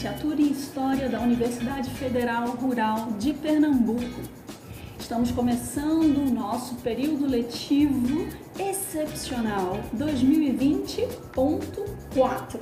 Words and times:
licenciatura 0.00 0.40
em 0.40 0.50
História 0.50 1.10
da 1.10 1.20
Universidade 1.20 1.90
Federal 1.90 2.48
Rural 2.52 3.08
de 3.18 3.34
Pernambuco. 3.34 4.22
Estamos 4.98 5.30
começando 5.30 6.26
o 6.26 6.30
nosso 6.30 6.76
período 6.76 7.26
letivo 7.26 8.26
excepcional 8.58 9.78
2020.4. 9.94 12.58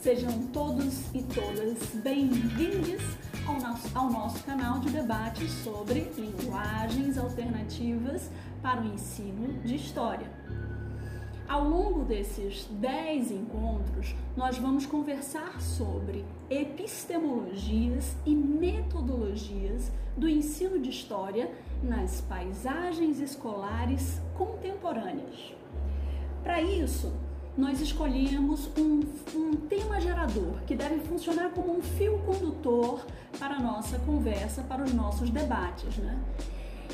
Sejam 0.00 0.32
todos 0.46 0.94
e 1.12 1.22
todas 1.22 1.94
bem-vindos 2.02 3.02
ao 3.46 3.60
nosso, 3.60 3.90
ao 3.94 4.10
nosso 4.10 4.42
canal 4.44 4.78
de 4.78 4.88
debate 4.88 5.46
sobre 5.46 6.10
linguagens 6.16 7.18
alternativas 7.18 8.30
para 8.62 8.80
o 8.80 8.86
ensino 8.86 9.60
de 9.62 9.76
História. 9.76 10.41
Ao 11.52 11.68
longo 11.68 12.02
desses 12.02 12.64
10 12.80 13.30
encontros, 13.30 14.14
nós 14.34 14.56
vamos 14.56 14.86
conversar 14.86 15.60
sobre 15.60 16.24
epistemologias 16.48 18.16
e 18.24 18.34
metodologias 18.34 19.92
do 20.16 20.26
ensino 20.26 20.78
de 20.78 20.88
história 20.88 21.52
nas 21.82 22.22
paisagens 22.22 23.20
escolares 23.20 24.18
contemporâneas. 24.34 25.52
Para 26.42 26.62
isso, 26.62 27.12
nós 27.54 27.82
escolhemos 27.82 28.70
um, 28.78 29.00
um, 29.36 29.54
tema 29.54 30.00
gerador 30.00 30.54
que 30.66 30.74
deve 30.74 31.00
funcionar 31.00 31.50
como 31.50 31.76
um 31.76 31.82
fio 31.82 32.18
condutor 32.20 33.04
para 33.38 33.56
a 33.56 33.60
nossa 33.60 33.98
conversa, 33.98 34.62
para 34.62 34.82
os 34.82 34.94
nossos 34.94 35.28
debates. 35.28 35.98
Né? 35.98 36.18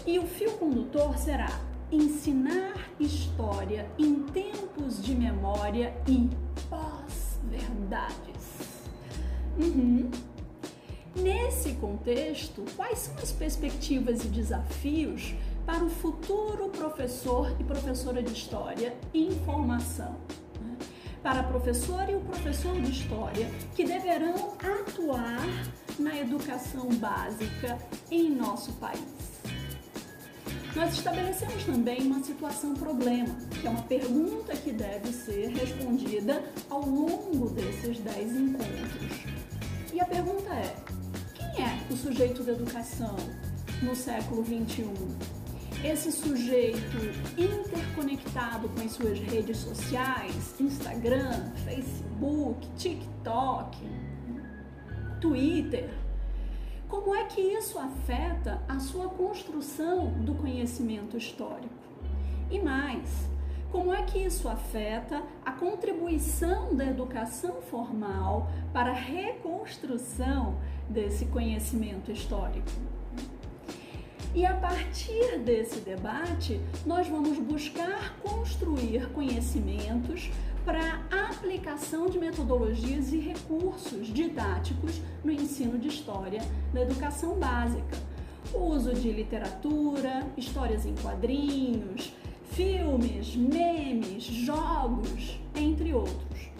E 0.05 0.19
o 0.19 0.27
fio 0.27 0.51
condutor 0.59 1.17
será 1.17 1.68
ensinar 1.91 2.91
história 3.01 3.91
em 3.99 4.23
tempos 4.25 5.03
de 5.03 5.15
memória 5.15 5.95
e 6.07 6.29
pós-verdades. 6.69 8.59
Uhum. 9.59 10.11
Nesse 11.17 11.73
contexto, 11.75 12.65
quais 12.77 12.99
são 13.01 13.15
as 13.17 13.33
perspectivas 13.33 14.25
e 14.25 14.29
desafios 14.29 15.35
para 15.67 15.85
o 15.85 15.91
futuro 15.91 16.69
professor 16.69 17.55
e 17.59 17.65
professora 17.65 18.23
de 18.23 18.33
história 18.33 18.97
em 19.13 19.31
formação? 19.45 20.17
Para 21.23 21.41
a 21.41 21.43
professora 21.43 22.13
e 22.13 22.15
o 22.15 22.21
professor 22.21 22.81
de 22.81 22.93
história 22.93 23.51
que 23.75 23.85
deverão 23.85 24.53
atuar 24.59 25.45
na 25.99 26.17
educação 26.17 26.89
básica 26.91 27.77
em 28.11 28.31
nosso 28.31 28.73
país. 28.75 29.38
Nós 30.77 30.93
estabelecemos 30.93 31.65
também 31.65 32.03
uma 32.03 32.23
situação 32.23 32.75
problema, 32.75 33.35
que 33.61 33.67
é 33.67 33.71
uma 33.71 33.83
pergunta 33.83 34.55
que 34.55 34.71
deve 34.71 35.13
ser 35.13 35.49
respondida 35.49 36.43
ao 36.69 36.83
longo 36.83 37.51
desses 37.51 37.99
10 37.99 38.37
encontros. 38.37 39.39
E 39.93 40.01
a 40.01 40.05
pergunta 40.05 40.51
é: 40.55 40.77
quem 41.35 41.65
é 41.65 41.79
o 41.91 41.97
sujeito 41.97 42.43
da 42.43 42.53
educação 42.53 43.17
no 43.83 43.97
século 43.97 44.43
21? 44.43 44.93
Esse 45.85 46.11
sujeito 46.11 46.99
interconectado 47.37 48.69
com 48.69 48.81
as 48.81 48.93
suas 48.93 49.19
redes 49.21 49.59
sociais, 49.59 50.55
Instagram, 50.61 51.51
Facebook, 51.65 52.69
TikTok, 52.77 53.79
Twitter, 55.21 55.89
como 56.89 57.15
é 57.15 57.25
que 57.25 57.41
isso 57.41 57.79
afeta 57.79 58.61
a 58.67 58.79
sua 58.79 59.09
construção 59.09 60.11
do 60.11 60.35
conhecimento 60.35 61.17
histórico? 61.17 61.69
E 62.51 62.59
mais, 62.59 63.29
como 63.71 63.93
é 63.93 64.03
que 64.03 64.19
isso 64.19 64.49
afeta 64.49 65.23
a 65.45 65.53
contribuição 65.53 66.75
da 66.75 66.87
educação 66.87 67.61
formal 67.61 68.51
para 68.73 68.91
a 68.91 68.95
reconstrução 68.95 70.57
desse 70.89 71.27
conhecimento 71.27 72.11
histórico? 72.11 72.71
E 74.35 74.47
a 74.47 74.55
partir 74.55 75.39
desse 75.41 75.81
debate, 75.81 76.61
nós 76.87 77.07
vamos 77.09 77.39
buscar 77.39 78.17
construir 78.23 79.11
conhecimentos 79.11 80.31
para 80.69 81.01
a 81.11 81.31
aplicação 81.31 82.11
de 82.11 82.19
metodologias 82.19 83.11
e 83.11 83.19
recursos 83.19 84.09
didáticos 84.09 85.01
no 85.25 85.33
ensino 85.33 85.79
de 85.79 85.89
história 85.89 86.43
na 86.75 86.83
educação 86.83 87.39
básica. 87.39 87.97
O 88.53 88.65
uso 88.75 88.93
de 88.93 89.11
literatura, 89.11 90.27
histórias 90.37 90.85
em 90.85 90.95
quadrinhos, 90.97 92.13
filmes, 92.51 93.35
memes, 93.35 94.25
jogos, 94.25 95.41
entre 95.55 95.95
outros. 95.95 96.51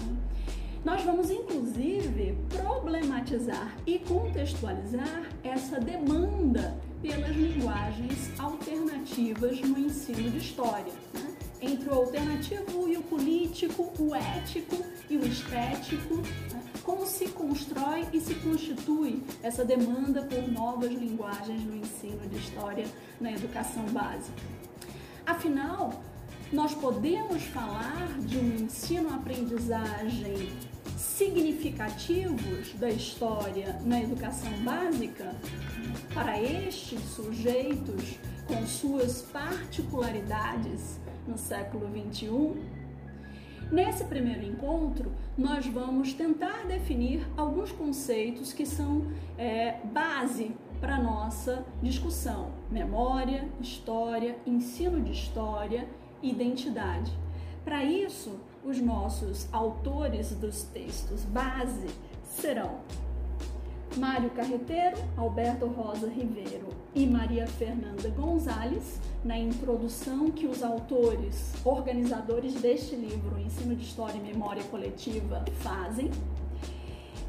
Nós 0.83 1.03
vamos 1.03 1.31
inclusive 1.31 2.35
problematizar 2.49 3.77
e 3.87 3.99
contextualizar 3.99 5.29
essa 5.45 5.79
demanda 5.79 6.81
pelas 7.03 7.37
linguagens 7.37 8.31
alternativas 8.41 9.61
no 9.61 9.79
ensino 9.79 10.31
de 10.31 10.39
história. 10.39 10.95
Né? 11.13 11.38
Entre 11.61 11.89
o 11.89 11.95
alternativo 11.95 12.89
e 12.89 12.97
o 12.97 13.03
político, 13.03 13.93
o 13.99 14.15
ético 14.15 14.77
e 15.09 15.17
o 15.17 15.27
estético, 15.27 16.17
né? 16.53 16.63
como 16.83 17.07
se 17.07 17.29
constrói 17.29 18.07
e 18.13 18.21
se 18.21 18.35
constitui 18.37 19.23
essa 19.43 19.65
demanda 19.65 20.23
por 20.23 20.49
novas 20.49 20.91
linguagens 20.91 21.63
no 21.65 21.77
ensino 21.77 22.27
de 22.29 22.37
história 22.37 22.87
na 23.21 23.33
educação 23.33 23.85
básica. 23.87 24.43
Afinal, 25.27 26.03
nós 26.53 26.75
podemos 26.75 27.43
falar 27.45 28.09
de 28.21 28.39
um 28.39 28.65
ensino-aprendizagem 28.65 30.51
significativos 30.97 32.73
da 32.75 32.89
história 32.89 33.79
na 33.85 34.01
educação 34.01 34.51
básica 34.65 35.35
para 36.15 36.41
estes 36.41 37.01
sujeitos 37.15 38.19
com 38.47 38.67
suas 38.67 39.23
particularidades 39.23 40.99
no 41.29 41.37
século 41.37 41.87
21? 41.89 42.57
Nesse 43.71 44.05
primeiro 44.05 44.43
encontro, 44.45 45.13
nós 45.37 45.67
vamos 45.67 46.15
tentar 46.15 46.67
definir 46.67 47.29
alguns 47.37 47.71
conceitos 47.71 48.53
que 48.53 48.65
são 48.65 49.07
é, 49.37 49.77
base 49.93 50.57
para 50.81 50.99
nossa 50.99 51.67
discussão: 51.83 52.51
memória, 52.71 53.47
história, 53.61 54.37
ensino 54.47 55.03
de 55.03 55.13
história, 55.13 55.87
identidade. 56.23 57.13
Para 57.63 57.85
isso, 57.85 58.41
os 58.65 58.81
nossos 58.81 59.53
autores 59.53 60.35
dos 60.35 60.63
textos 60.63 61.25
base 61.27 61.87
serão 62.25 62.81
Mário 63.97 64.31
Carreteiro, 64.31 64.97
Alberto 65.17 65.67
Rosa 65.67 66.09
Ribeiro 66.09 66.69
e 66.95 67.07
Maria 67.07 67.47
Fernanda 67.47 68.09
Gonzalez, 68.11 69.01
na 69.25 69.39
introdução 69.39 70.31
que 70.31 70.47
os 70.47 70.63
autores, 70.63 71.55
organizadores 71.65 72.55
deste 72.55 72.95
livro, 72.95 73.39
Ensino 73.41 73.75
de 73.75 73.85
História 73.85 74.19
e 74.19 74.21
Memória 74.21 74.63
Coletiva, 74.65 75.45
fazem, 75.61 76.11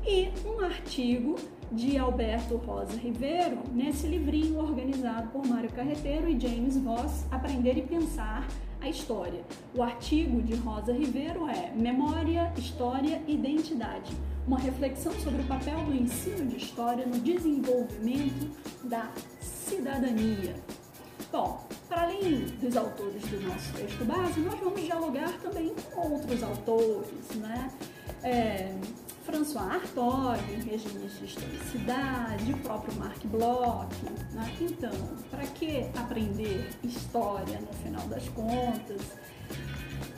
e 0.05 0.29
um 0.45 0.59
artigo 0.63 1.35
de 1.71 1.97
Alberto 1.97 2.57
Rosa 2.57 2.97
Ribeiro, 2.97 3.59
nesse 3.71 4.07
livrinho 4.07 4.59
organizado 4.59 5.27
por 5.29 5.45
Mário 5.45 5.69
Carreteiro 5.71 6.27
e 6.29 6.39
James 6.39 6.77
Voss, 6.77 7.25
Aprender 7.31 7.77
e 7.77 7.81
Pensar 7.83 8.47
a 8.81 8.89
História. 8.89 9.43
O 9.75 9.83
artigo 9.83 10.41
de 10.41 10.55
Rosa 10.55 10.93
Ribeiro 10.93 11.47
é 11.47 11.71
Memória, 11.75 12.51
História 12.57 13.21
e 13.27 13.33
Identidade 13.33 14.15
uma 14.49 14.57
reflexão 14.57 15.13
sobre 15.19 15.43
o 15.43 15.45
papel 15.45 15.79
do 15.83 15.93
ensino 15.93 16.47
de 16.47 16.57
história 16.57 17.05
no 17.05 17.19
desenvolvimento 17.19 18.49
da 18.83 19.11
cidadania. 19.39 20.55
Bom, 21.31 21.67
para 21.87 22.01
além 22.01 22.45
dos 22.59 22.75
autores 22.75 23.21
do 23.27 23.41
nosso 23.47 23.71
texto 23.73 24.03
base, 24.05 24.39
nós 24.39 24.59
vamos 24.59 24.81
dialogar 24.81 25.31
também 25.39 25.71
com 25.93 26.13
outros 26.13 26.41
autores, 26.41 27.35
né? 27.35 27.71
É, 28.23 28.73
François 29.29 29.75
Artaud, 29.75 30.39
Regimes 30.65 31.19
de 31.19 31.25
Historicidade, 31.25 32.51
o 32.51 32.57
próprio 32.57 32.95
Marc 32.97 33.23
Bloch. 33.27 33.87
Né? 34.33 34.57
Então, 34.59 34.91
para 35.29 35.45
que 35.45 35.87
aprender 35.95 36.67
história 36.83 37.61
no 37.61 37.71
final 37.73 38.07
das 38.07 38.27
contas? 38.29 39.01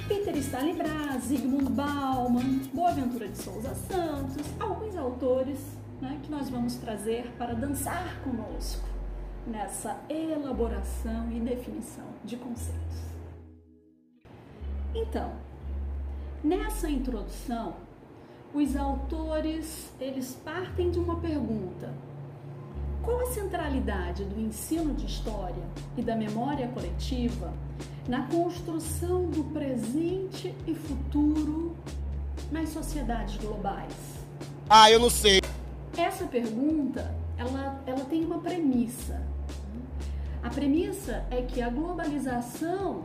Peter 0.08 0.36
Stanley 0.38 0.76
Brás, 0.76 1.26
Zygmunt 1.26 1.72
Bauman, 1.72 2.60
Boaventura 2.74 3.28
de 3.28 3.38
Souza 3.38 3.76
Santos, 3.76 4.46
alguns 4.58 4.96
autores 4.96 5.60
né, 6.00 6.18
que 6.24 6.32
nós 6.32 6.50
vamos 6.50 6.76
trazer 6.76 7.30
para 7.38 7.54
dançar 7.54 8.18
conosco 8.24 8.88
nessa 9.46 10.00
elaboração 10.08 11.30
e 11.34 11.40
definição 11.42 12.08
de 12.24 12.38
conceitos. 12.38 13.02
Então, 14.96 15.34
nessa 16.42 16.90
introdução, 16.90 17.76
os 18.54 18.76
autores 18.76 19.90
eles 20.00 20.38
partem 20.44 20.92
de 20.92 21.00
uma 21.00 21.20
pergunta: 21.20 21.94
qual 23.02 23.22
a 23.22 23.32
centralidade 23.32 24.24
do 24.26 24.40
ensino 24.40 24.94
de 24.94 25.06
história 25.06 25.64
e 25.98 26.02
da 26.02 26.16
memória 26.16 26.68
coletiva 26.68 27.54
na 28.08 28.24
construção 28.28 29.30
do 29.30 29.44
presente 29.46 30.54
e 30.68 30.76
futuro 30.76 31.76
nas 32.52 32.70
sociedades 32.70 33.38
globais? 33.38 33.94
Ah, 34.70 34.92
eu 34.92 35.00
não 35.00 35.10
sei. 35.10 35.42
Essa 35.98 36.26
pergunta, 36.26 37.14
ela, 37.38 37.82
ela 37.86 38.06
tem 38.06 38.24
uma 38.24 38.40
premissa. 38.40 39.22
A 40.44 40.50
premissa 40.50 41.24
é 41.30 41.42
que 41.42 41.62
a 41.62 41.70
globalização 41.70 43.04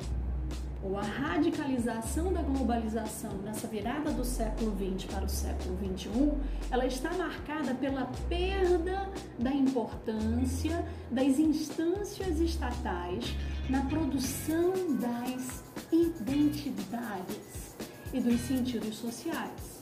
ou 0.82 0.96
a 0.96 1.02
radicalização 1.02 2.32
da 2.32 2.42
globalização 2.42 3.32
nessa 3.38 3.66
virada 3.66 4.12
do 4.12 4.24
século 4.24 4.76
XX 4.76 5.04
para 5.10 5.24
o 5.24 5.28
século 5.28 5.76
XXI, 5.78 6.32
ela 6.70 6.86
está 6.86 7.10
marcada 7.14 7.74
pela 7.74 8.06
perda 8.28 9.10
da 9.38 9.50
importância 9.50 10.84
das 11.10 11.38
instâncias 11.38 12.40
estatais 12.40 13.34
na 13.68 13.84
produção 13.86 14.72
das 14.96 15.64
identidades 15.90 17.74
e 18.12 18.20
dos 18.20 18.40
sentidos 18.42 18.96
sociais. 18.96 19.80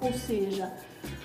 Ou 0.00 0.12
seja, 0.12 0.72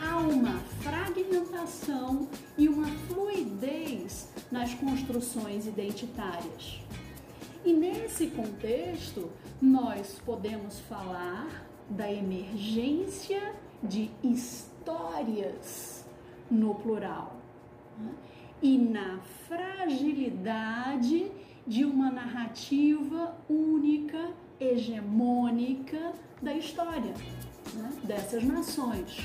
há 0.01 0.18
uma 0.18 0.60
fragmentação 0.81 2.27
e 2.57 2.69
uma 2.69 2.88
fluidez 3.07 4.30
nas 4.51 4.74
construções 4.74 5.68
identitárias. 5.68 6.81
E 7.69 7.74
nesse 7.74 8.25
contexto, 8.25 9.30
nós 9.62 10.19
podemos 10.25 10.80
falar 10.80 11.68
da 11.88 12.12
emergência 12.12 13.54
de 13.83 14.10
histórias 14.24 16.04
no 16.50 16.74
plural 16.74 17.38
né? 17.95 18.12
e 18.60 18.75
na 18.75 19.19
fragilidade 19.48 21.31
de 21.68 21.86
uma 21.86 22.10
narrativa 22.10 23.38
única, 23.48 24.31
hegemônica 24.60 26.13
da 26.42 26.56
história 26.56 27.13
né? 27.75 27.94
dessas 28.04 28.44
nações. 28.44 29.15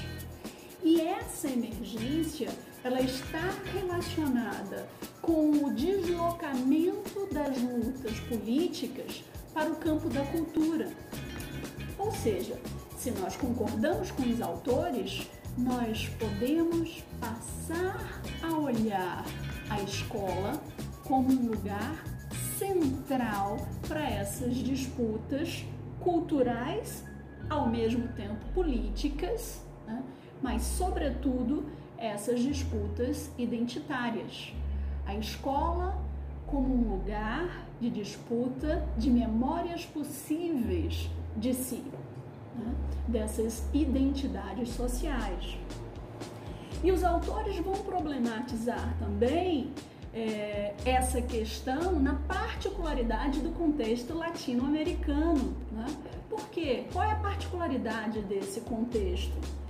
E 0.83 1.01
essa 1.01 1.49
emergência 1.49 2.51
ela 2.85 3.01
está 3.01 3.51
relacionada 3.73 4.87
com 5.23 5.65
o 5.65 5.75
deslocamento 5.75 7.27
das 7.33 7.57
lutas 7.59 8.21
políticas 8.21 9.25
para 9.55 9.73
o 9.73 9.77
campo 9.77 10.11
da 10.11 10.23
cultura. 10.27 10.91
Ou 11.99 12.13
seja, 12.13 12.61
se 12.99 13.11
nós 13.13 13.37
concordamos 13.37 14.11
com 14.11 14.23
os 14.25 14.43
autores, 14.43 15.31
nós 15.57 16.11
podemos 16.19 17.03
passar 17.19 18.21
a 18.43 18.59
olhar 18.59 19.25
a 19.71 19.81
escola 19.81 20.61
como 21.05 21.33
um 21.33 21.47
lugar 21.47 22.05
central 22.59 23.57
para 23.89 24.05
essas 24.11 24.57
disputas 24.57 25.65
culturais, 26.01 27.03
ao 27.49 27.67
mesmo 27.67 28.09
tempo 28.09 28.45
políticas, 28.53 29.63
né? 29.87 30.03
mas, 30.43 30.63
sobretudo, 30.63 31.65
essas 32.05 32.41
disputas 32.41 33.31
identitárias. 33.39 34.53
A 35.07 35.15
escola 35.17 35.99
como 36.47 36.75
um 36.75 36.93
lugar 36.93 37.67
de 37.81 37.91
disputa 37.91 38.87
de 38.97 39.11
memórias 39.11 39.85
possíveis 39.85 41.11
de 41.37 41.53
si, 41.53 41.83
né? 42.57 42.75
dessas 43.09 43.65
identidades 43.73 44.71
sociais. 44.71 45.59
E 46.83 46.93
os 46.93 47.03
autores 47.03 47.59
vão 47.59 47.75
problematizar 47.75 48.95
também 48.99 49.73
é, 50.13 50.75
essa 50.85 51.21
questão 51.21 51.99
na 51.99 52.15
particularidade 52.15 53.41
do 53.41 53.51
contexto 53.51 54.15
latino-americano. 54.15 55.57
Né? 55.73 55.87
Por 56.31 56.49
quê? 56.51 56.85
Qual 56.93 57.05
é 57.05 57.13
a 57.13 57.17
particularidade 57.17 58.21
desse 58.23 58.61
contexto? 58.61 59.64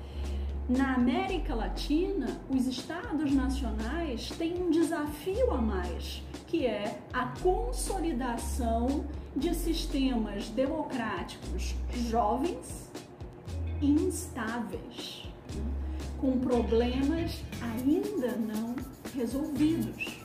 Na 0.68 0.94
América 0.94 1.54
Latina, 1.54 2.40
os 2.48 2.66
estados 2.66 3.30
nacionais 3.34 4.30
têm 4.38 4.62
um 4.62 4.70
desafio 4.70 5.50
a 5.50 5.58
mais, 5.58 6.22
que 6.46 6.64
é 6.64 7.00
a 7.12 7.26
consolidação 7.42 9.04
de 9.36 9.54
sistemas 9.54 10.48
democráticos 10.48 11.74
jovens 12.08 12.88
e 13.82 13.90
instáveis, 13.90 15.28
com 16.18 16.38
problemas 16.38 17.42
ainda 17.60 18.34
não 18.34 18.74
resolvidos. 19.14 20.18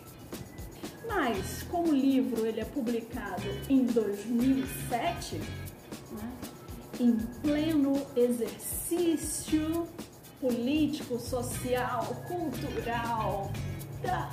Mas, 1.05 1.63
como 1.63 1.89
o 1.89 1.95
livro 1.95 2.45
ele 2.45 2.61
é 2.61 2.65
publicado 2.65 3.43
em 3.67 3.85
2007, 3.87 5.35
né, 6.13 6.31
em 6.97 7.17
pleno 7.41 8.01
exercício 8.15 9.85
político, 10.39 11.19
social, 11.19 12.05
cultural 12.27 13.51
da 14.01 14.29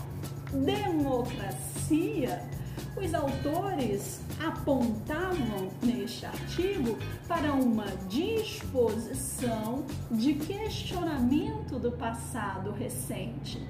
democracia, 0.53 2.43
os 2.97 3.12
autores 3.12 4.20
apontavam 4.44 5.69
neste 5.82 6.25
artigo 6.25 6.97
para 7.29 7.53
uma 7.53 7.87
disposição 8.08 9.85
de 10.11 10.35
questionamento 10.35 11.79
do 11.79 11.93
passado 11.93 12.73
recente, 12.73 13.61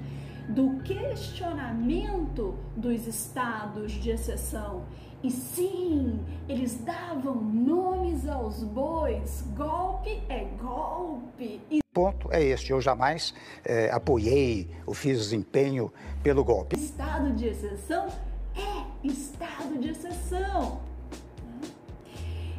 do 0.47 0.81
questionamento 0.83 2.57
dos 2.75 3.05
estados 3.05 3.91
de 3.93 4.11
exceção. 4.11 4.85
E 5.23 5.31
sim, 5.31 6.19
eles 6.47 6.77
davam 6.85 7.35
nomes 7.35 8.27
aos 8.27 8.63
bois. 8.63 9.43
Golpe 9.55 10.21
é 10.29 10.45
golpe. 10.61 11.59
E 11.71 11.79
ponto 11.91 12.31
é 12.31 12.43
este: 12.43 12.71
eu 12.71 12.79
jamais 12.79 13.33
eh, 13.65 13.89
apoiei 13.91 14.69
ou 14.85 14.93
fiz 14.93 15.33
empenho 15.33 15.91
pelo 16.21 16.43
golpe. 16.43 16.75
Estado 16.75 17.33
de 17.33 17.47
exceção 17.47 18.07
é 18.55 19.07
estado 19.07 19.79
de 19.79 19.89
exceção. 19.89 20.79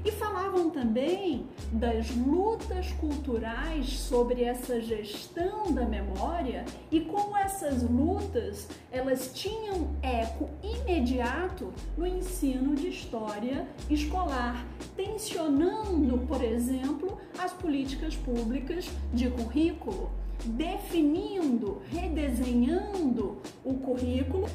E 0.09 0.13
falavam 0.13 0.71
também 0.71 1.47
das 1.71 2.11
lutas 2.17 2.91
culturais 2.93 3.91
sobre 3.91 4.43
essa 4.43 4.81
gestão 4.81 5.71
da 5.71 5.85
memória 5.85 6.65
e 6.91 7.03
como 7.03 7.37
essas 7.37 7.83
lutas 7.83 8.69
elas 8.91 9.31
tinham 9.35 9.95
eco 10.01 10.49
imediato 10.63 11.71
no 11.95 12.07
ensino 12.07 12.75
de 12.75 12.89
história 12.89 13.69
escolar, 13.91 14.65
tensionando, 14.97 16.17
por 16.27 16.43
exemplo, 16.43 17.19
as 17.39 17.53
políticas 17.53 18.17
públicas 18.17 18.89
de 19.13 19.29
currículo, 19.29 20.11
definindo, 20.43 21.83
redesenhando 21.91 23.37
o 23.63 23.75
currículo. 23.75 24.49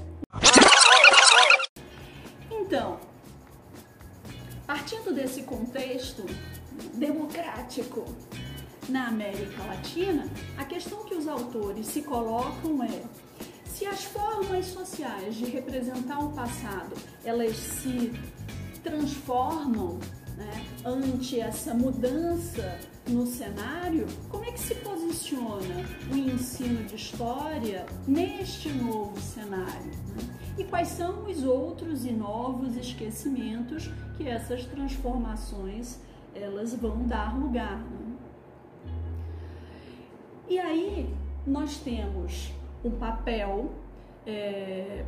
Então, 2.50 2.98
Partindo 4.66 5.14
desse 5.14 5.44
contexto 5.44 6.26
democrático 6.94 8.06
na 8.90 9.08
América 9.08 9.64
Latina, 9.64 10.28
a 10.58 10.66
questão 10.66 11.04
que 11.06 11.16
os 11.16 11.28
autores 11.28 11.88
se 11.88 12.02
colocam 12.02 12.84
é 12.84 13.04
se 13.66 13.86
as 13.86 14.04
formas 14.04 14.68
sociais 14.68 15.36
de 15.36 15.46
representar 15.46 16.20
o 16.20 16.32
passado 16.32 16.96
elas 17.26 17.56
se 17.56 18.14
transformam 18.84 20.00
né, 20.38 20.66
ante 20.86 21.40
essa 21.40 21.74
mudança 21.74 22.80
no 23.08 23.26
cenário, 23.26 24.08
como 24.30 24.46
é 24.46 24.52
que 24.52 24.60
se 24.60 24.76
posiciona 24.76 25.86
o 26.12 26.16
ensino 26.16 26.84
de 26.86 26.96
história 26.96 27.86
neste 28.08 28.70
novo 28.70 29.20
cenário? 29.20 29.92
Né? 30.16 30.43
E 30.58 30.64
quais 30.64 30.90
são 30.90 31.26
os 31.26 31.44
outros 31.44 32.06
e 32.06 32.12
novos 32.12 32.78
esquecimentos 32.78 33.90
que 34.18 34.28
essas 34.28 34.66
transformações 34.66 36.00
elas 36.36 36.76
vão 36.76 37.08
dar 37.08 37.36
lugar? 37.38 37.80
Né? 37.80 38.16
E 40.48 40.60
aí 40.60 41.14
nós 41.46 41.78
temos 41.78 42.54
um 42.86 42.92
papel 42.92 43.72
é, 44.28 45.04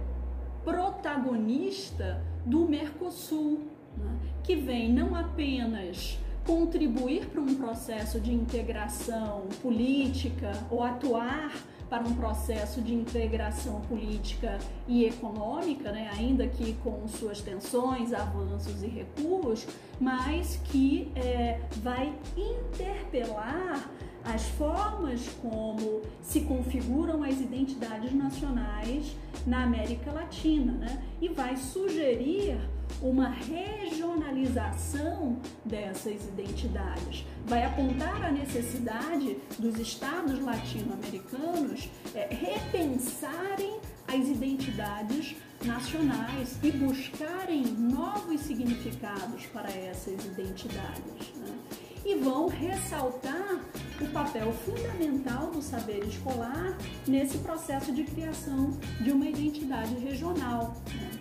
protagonista 0.64 2.24
do 2.44 2.68
Mercosul, 2.68 3.68
né? 3.96 4.18
que 4.44 4.56
vem 4.56 4.92
não 4.92 5.14
apenas 5.14 6.18
contribuir 6.46 7.28
para 7.28 7.42
um 7.42 7.56
processo 7.56 8.20
de 8.20 8.34
integração 8.34 9.48
política 9.62 10.52
ou 10.70 10.84
atuar 10.84 11.52
para 11.90 12.04
um 12.08 12.16
processo 12.16 12.82
de 12.82 12.94
integração 12.94 13.82
política 13.82 14.58
e 14.88 15.06
econômica, 15.06 15.92
né, 15.92 16.10
ainda 16.18 16.48
que 16.48 16.74
com 16.84 17.08
suas 17.08 17.42
tensões, 17.42 18.14
avanços 18.14 18.82
e 18.84 18.88
recuos, 18.88 19.68
mas 20.00 20.60
que 20.66 21.12
é, 21.16 21.60
vai 21.84 22.14
interpelar 22.36 23.90
as 24.24 24.44
formas 24.50 25.30
como 25.40 26.02
se 26.22 26.42
configuram 26.42 27.24
as 27.24 27.40
identidades 27.40 28.12
nacionais 28.12 29.16
na 29.46 29.64
América 29.64 30.12
Latina, 30.12 30.72
né? 30.72 31.04
E 31.22 31.30
vai 31.30 31.56
sugerir 31.56 32.58
uma 33.02 33.30
regionalização 33.30 35.38
dessas 35.64 36.28
identidades. 36.28 37.26
Vai 37.46 37.64
apontar 37.66 38.26
a 38.26 38.32
necessidade 38.32 39.38
dos 39.60 39.80
estados 39.80 40.40
latino-americanos 40.40 41.90
é, 42.14 42.28
repensarem 42.34 43.80
as 44.08 44.28
identidades 44.28 45.36
nacionais 45.64 46.58
e 46.62 46.72
buscarem 46.72 47.66
novos 47.66 48.42
significados 48.42 49.46
para 49.48 49.72
essas 49.72 50.24
identidades. 50.26 51.34
Né? 51.36 51.58
E 52.06 52.16
vão 52.16 52.48
ressaltar 52.48 53.60
o 54.00 54.08
papel 54.10 54.54
fundamental 54.54 55.48
do 55.48 55.62
saber 55.62 56.06
escolar 56.06 56.78
nesse 57.08 57.40
processo 57.40 57.92
de 57.92 58.04
criação 58.04 58.78
de 59.02 59.12
uma 59.12 59.26
identidade 59.26 59.96
regional. 59.96 60.76
Né? 60.94 61.12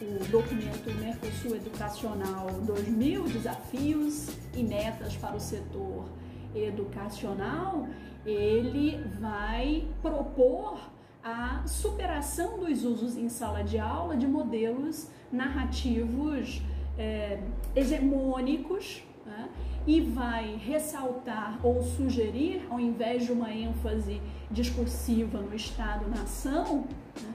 O 0.00 0.24
documento 0.30 0.94
Mercosul 1.00 1.56
Educacional 1.56 2.48
2000, 2.64 3.24
Desafios 3.24 4.28
e 4.54 4.62
Metas 4.62 5.16
para 5.16 5.34
o 5.34 5.40
Setor 5.40 6.04
Educacional, 6.54 7.88
ele 8.24 9.02
vai 9.20 9.88
propor 10.00 10.78
a 11.22 11.66
superação 11.66 12.60
dos 12.60 12.84
usos 12.84 13.16
em 13.16 13.28
sala 13.28 13.62
de 13.64 13.78
aula 13.78 14.16
de 14.16 14.26
modelos 14.26 15.08
narrativos 15.32 16.62
é, 16.96 17.42
hegemônicos 17.74 19.02
né? 19.26 19.48
e 19.86 20.00
vai 20.00 20.56
ressaltar 20.56 21.58
ou 21.62 21.82
sugerir, 21.82 22.66
ao 22.70 22.78
invés 22.78 23.26
de 23.26 23.32
uma 23.32 23.52
ênfase 23.52 24.22
discursiva 24.50 25.40
no 25.40 25.54
Estado-nação, 25.54 26.86
né? 27.20 27.34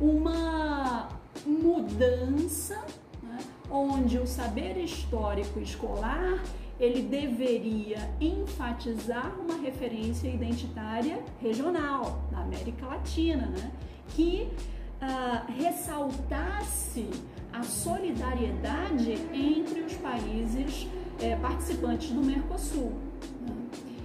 uma 0.00 1.08
mudança, 1.46 2.82
né, 3.22 3.38
onde 3.70 4.18
o 4.18 4.26
saber 4.26 4.76
histórico 4.78 5.58
escolar 5.60 6.42
ele 6.78 7.02
deveria 7.02 8.10
enfatizar 8.20 9.32
uma 9.40 9.56
referência 9.58 10.28
identitária 10.28 11.22
regional 11.40 12.24
na 12.32 12.40
América 12.40 12.86
Latina, 12.86 13.46
né, 13.46 13.70
que 14.08 14.48
uh, 15.00 15.52
ressaltasse 15.52 17.08
a 17.52 17.62
solidariedade 17.62 19.12
entre 19.32 19.82
os 19.82 19.94
países 19.94 20.88
eh, 21.20 21.36
participantes 21.36 22.10
do 22.10 22.20
Mercosul. 22.20 22.92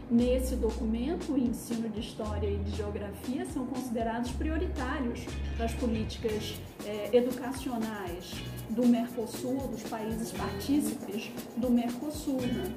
Nesse 0.10 0.56
documento, 0.56 1.34
o 1.34 1.38
ensino 1.38 1.88
de 1.88 2.00
história 2.00 2.48
e 2.48 2.58
de 2.58 2.76
geografia 2.76 3.46
são 3.46 3.68
considerados 3.68 4.32
prioritários 4.32 5.20
para 5.56 5.68
as 5.68 5.74
políticas 5.74 6.60
eh, 6.84 7.12
educacionais 7.14 8.34
do 8.72 8.88
Mercosul, 8.88 9.68
dos 9.68 9.84
países 9.84 10.32
partícipes 10.32 11.30
do 11.56 11.70
Mercosul. 11.70 12.42
Né? 12.42 12.74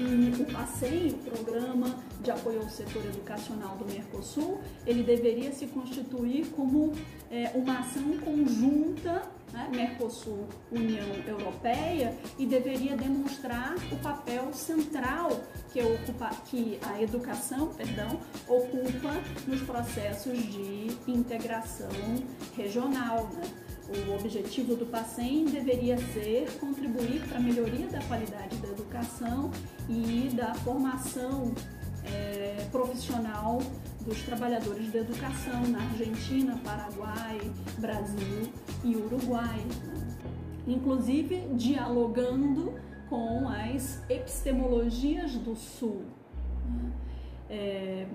E 0.00 0.42
o 0.42 0.46
PASSEM, 0.46 1.10
o 1.10 1.30
Programa 1.30 1.94
de 2.20 2.32
Apoio 2.32 2.62
ao 2.62 2.68
Setor 2.68 3.04
Educacional 3.04 3.76
do 3.76 3.84
Mercosul, 3.84 4.60
ele 4.84 5.04
deveria 5.04 5.52
se 5.52 5.66
constituir 5.66 6.46
como 6.56 6.92
é, 7.30 7.52
uma 7.54 7.78
ação 7.78 8.18
conjunta 8.18 9.22
né, 9.52 9.68
Mercosul, 9.70 10.46
União 10.70 11.06
Europeia, 11.26 12.16
e 12.38 12.46
deveria 12.46 12.96
demonstrar 12.96 13.74
o 13.92 13.96
papel 13.96 14.52
central 14.52 15.40
que, 15.72 15.80
ocupa, 15.82 16.30
que 16.46 16.78
a 16.82 17.02
educação 17.02 17.68
perdão, 17.68 18.20
ocupa 18.48 19.12
nos 19.46 19.62
processos 19.62 20.38
de 20.38 20.96
integração 21.06 21.88
regional. 22.56 23.28
Né? 23.34 23.42
O 24.08 24.14
objetivo 24.14 24.76
do 24.76 24.86
PACEM 24.86 25.46
deveria 25.46 25.98
ser 25.98 26.48
contribuir 26.60 27.22
para 27.28 27.38
a 27.38 27.40
melhoria 27.40 27.88
da 27.88 28.00
qualidade 28.02 28.56
da 28.56 28.68
educação 28.68 29.50
e 29.88 30.30
da 30.32 30.54
formação 30.54 31.52
é, 32.04 32.66
profissional 32.70 33.60
dos 34.04 34.22
trabalhadores 34.22 34.90
da 34.92 35.00
educação 35.00 35.62
na 35.68 35.78
Argentina, 35.78 36.58
Paraguai, 36.64 37.40
Brasil 37.78 38.50
e 38.84 38.96
Uruguai. 38.96 39.60
Inclusive 40.66 41.48
dialogando 41.54 42.74
com 43.08 43.48
as 43.48 44.02
epistemologias 44.08 45.34
do 45.34 45.56
Sul. 45.56 46.04
Né? 46.66 46.92
É, 47.50 48.06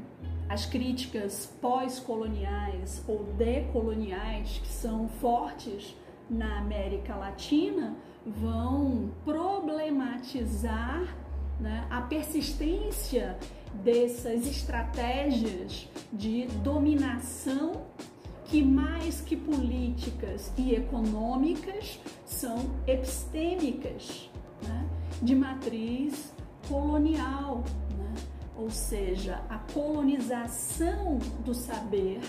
as 0.47 0.65
críticas 0.65 1.53
pós-coloniais 1.61 3.03
ou 3.07 3.23
decoloniais 3.37 4.59
que 4.63 4.69
são 4.69 5.09
fortes 5.09 5.95
na 6.29 6.59
América 6.59 7.15
Latina 7.15 7.95
vão 8.25 9.11
problematizar 9.23 11.15
né, 11.59 11.85
a 11.89 12.01
persistência 12.01 13.37
dessas 13.83 14.47
estratégias 14.47 15.87
de 16.11 16.47
dominação 16.63 17.85
que 18.45 18.61
mais 18.61 19.21
que 19.21 19.35
políticas 19.35 20.51
e 20.57 20.73
econômicas 20.73 21.99
são 22.25 22.57
epistêmicas, 22.85 24.29
né, 24.63 24.85
de 25.21 25.35
matriz 25.35 26.33
colonial, 26.67 27.63
né? 27.97 28.13
ou 28.57 28.69
seja, 28.69 29.41
a 29.49 29.57
colonização 29.73 31.17
do 31.43 31.53
saber 31.53 32.21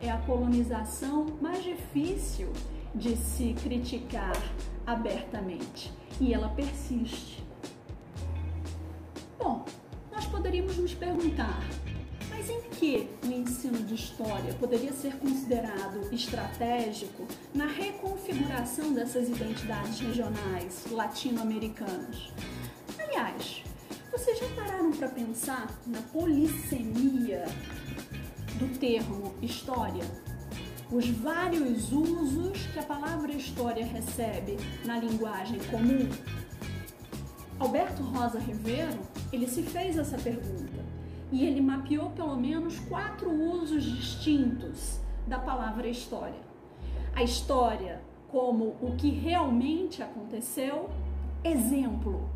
é 0.00 0.10
a 0.10 0.18
colonização 0.18 1.26
mais 1.40 1.62
difícil 1.62 2.52
de 2.94 3.16
se 3.16 3.54
criticar 3.54 4.36
abertamente 4.86 5.92
e 6.20 6.34
ela 6.34 6.48
persiste. 6.50 7.42
Bom, 9.42 9.64
nós 10.12 10.24
poderíamos 10.26 10.76
nos 10.76 10.94
perguntar, 10.94 11.60
mas 12.30 12.48
em 12.48 12.60
que 12.70 13.08
o 13.24 13.26
ensino 13.26 13.82
de 13.82 13.96
história 13.96 14.54
poderia 14.54 14.92
ser 14.92 15.16
considerado 15.16 16.14
estratégico 16.14 17.26
na 17.52 17.66
reconfiguração 17.66 18.94
dessas 18.94 19.28
identidades 19.28 19.98
regionais 19.98 20.86
latino-americanas? 20.92 22.30
Aliás, 22.96 23.64
vocês 24.12 24.38
já 24.38 24.46
pararam 24.50 24.92
para 24.92 25.08
pensar 25.08 25.76
na 25.88 26.00
polissemia 26.12 27.44
do 28.60 28.78
termo 28.78 29.34
história? 29.42 30.04
Os 30.88 31.08
vários 31.08 31.90
usos 31.90 32.66
que 32.72 32.78
a 32.78 32.84
palavra 32.84 33.32
história 33.32 33.84
recebe 33.84 34.56
na 34.84 35.00
linguagem 35.00 35.58
comum? 35.68 36.08
Alberto 37.62 38.02
Rosa 38.02 38.40
Rivero, 38.40 38.98
ele 39.32 39.46
se 39.46 39.62
fez 39.62 39.96
essa 39.96 40.18
pergunta 40.18 40.82
e 41.30 41.46
ele 41.46 41.60
mapeou 41.60 42.10
pelo 42.10 42.34
menos 42.36 42.80
quatro 42.80 43.30
usos 43.30 43.84
distintos 43.84 44.98
da 45.28 45.38
palavra 45.38 45.86
história. 45.86 46.40
A 47.14 47.22
história 47.22 48.02
como 48.28 48.74
o 48.80 48.96
que 48.96 49.10
realmente 49.10 50.02
aconteceu, 50.02 50.90
exemplo, 51.44 52.28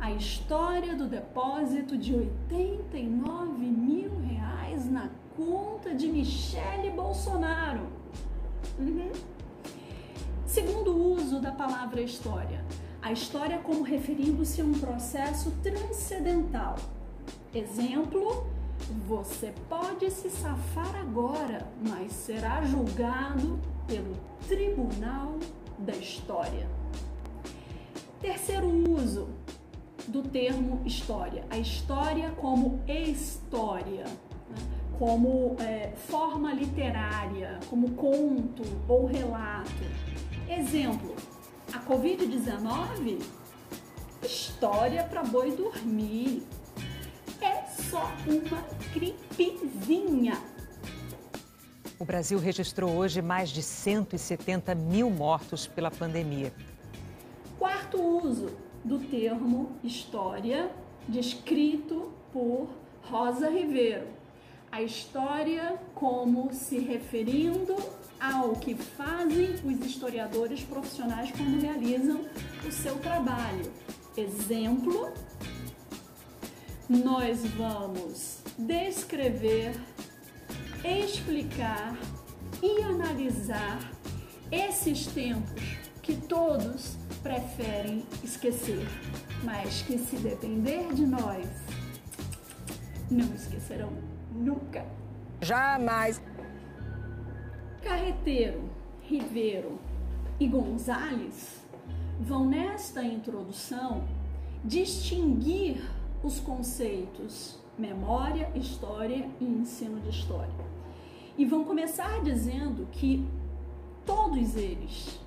a 0.00 0.10
história 0.12 0.96
do 0.96 1.06
depósito 1.06 1.98
de 1.98 2.14
89 2.14 3.52
mil 3.66 4.20
reais 4.20 4.90
na 4.90 5.10
conta 5.36 5.94
de 5.94 6.08
Michele 6.08 6.88
Bolsonaro. 6.90 7.88
Uhum. 8.78 9.12
Segundo 10.46 10.96
uso 10.96 11.40
da 11.40 11.52
palavra 11.52 12.00
história, 12.00 12.64
a 13.02 13.10
história 13.10 13.58
como 13.58 13.82
referindo-se 13.82 14.60
a 14.60 14.64
um 14.64 14.72
processo 14.72 15.50
transcendental. 15.60 16.76
Exemplo, 17.52 18.46
você 19.08 19.52
pode 19.68 20.08
se 20.10 20.30
safar 20.30 20.94
agora, 20.96 21.66
mas 21.86 22.12
será 22.12 22.62
julgado 22.64 23.58
pelo 23.88 24.14
Tribunal 24.48 25.36
da 25.78 25.92
História. 25.94 26.68
Terceiro 28.20 28.68
uso 28.68 29.28
do 30.06 30.22
termo 30.22 30.80
história, 30.84 31.44
a 31.50 31.58
história 31.58 32.30
como 32.30 32.80
história, 32.86 34.04
né? 34.04 34.56
como 34.96 35.56
é, 35.58 35.92
forma 36.08 36.52
literária, 36.52 37.58
como 37.68 37.90
conto 37.92 38.62
ou 38.88 39.06
relato. 39.06 39.70
Exemplo, 40.48 41.16
a 41.72 41.80
Covid-19, 41.80 43.18
história 44.22 45.04
para 45.04 45.22
boi 45.22 45.52
dormir. 45.52 46.42
É 47.40 47.62
só 47.66 48.12
uma 48.26 48.62
gripezinha. 48.92 50.40
O 51.98 52.04
Brasil 52.04 52.38
registrou 52.38 52.90
hoje 52.94 53.22
mais 53.22 53.48
de 53.48 53.62
170 53.62 54.74
mil 54.74 55.08
mortos 55.08 55.66
pela 55.66 55.90
pandemia. 55.90 56.52
Quarto 57.58 58.02
uso 58.02 58.50
do 58.84 58.98
termo 58.98 59.76
história, 59.82 60.70
descrito 61.08 62.12
por 62.32 62.68
Rosa 63.02 63.48
Ribeiro, 63.48 64.08
a 64.70 64.82
história 64.82 65.78
como 65.94 66.52
se 66.52 66.78
referindo 66.78 67.76
ao 68.22 68.52
que 68.52 68.76
fazem 68.76 69.54
os 69.64 69.84
historiadores 69.84 70.62
profissionais 70.62 71.32
quando 71.32 71.60
realizam 71.60 72.24
o 72.64 72.70
seu 72.70 72.96
trabalho. 73.00 73.72
Exemplo, 74.16 75.12
nós 76.88 77.44
vamos 77.56 78.38
descrever, 78.56 79.74
explicar 80.84 81.96
e 82.62 82.82
analisar 82.82 83.90
esses 84.52 85.06
tempos 85.06 85.78
que 86.00 86.14
todos 86.14 86.96
preferem 87.24 88.04
esquecer, 88.22 88.86
mas 89.42 89.82
que 89.82 89.98
se 89.98 90.16
depender 90.16 90.92
de 90.94 91.06
nós, 91.06 91.46
não 93.10 93.34
esquecerão 93.34 93.92
nunca. 94.30 94.84
Jamais. 95.40 96.20
Carreteiro, 97.82 98.62
Ribeiro 99.02 99.78
e 100.38 100.46
Gonzales 100.46 101.60
vão 102.20 102.46
nesta 102.46 103.02
introdução 103.02 104.04
distinguir 104.64 105.82
os 106.22 106.38
conceitos 106.38 107.58
memória, 107.76 108.50
história 108.54 109.28
e 109.40 109.44
ensino 109.44 109.98
de 110.00 110.10
história. 110.10 110.54
E 111.36 111.44
vão 111.44 111.64
começar 111.64 112.22
dizendo 112.22 112.86
que 112.92 113.26
todos 114.06 114.54
eles 114.54 115.18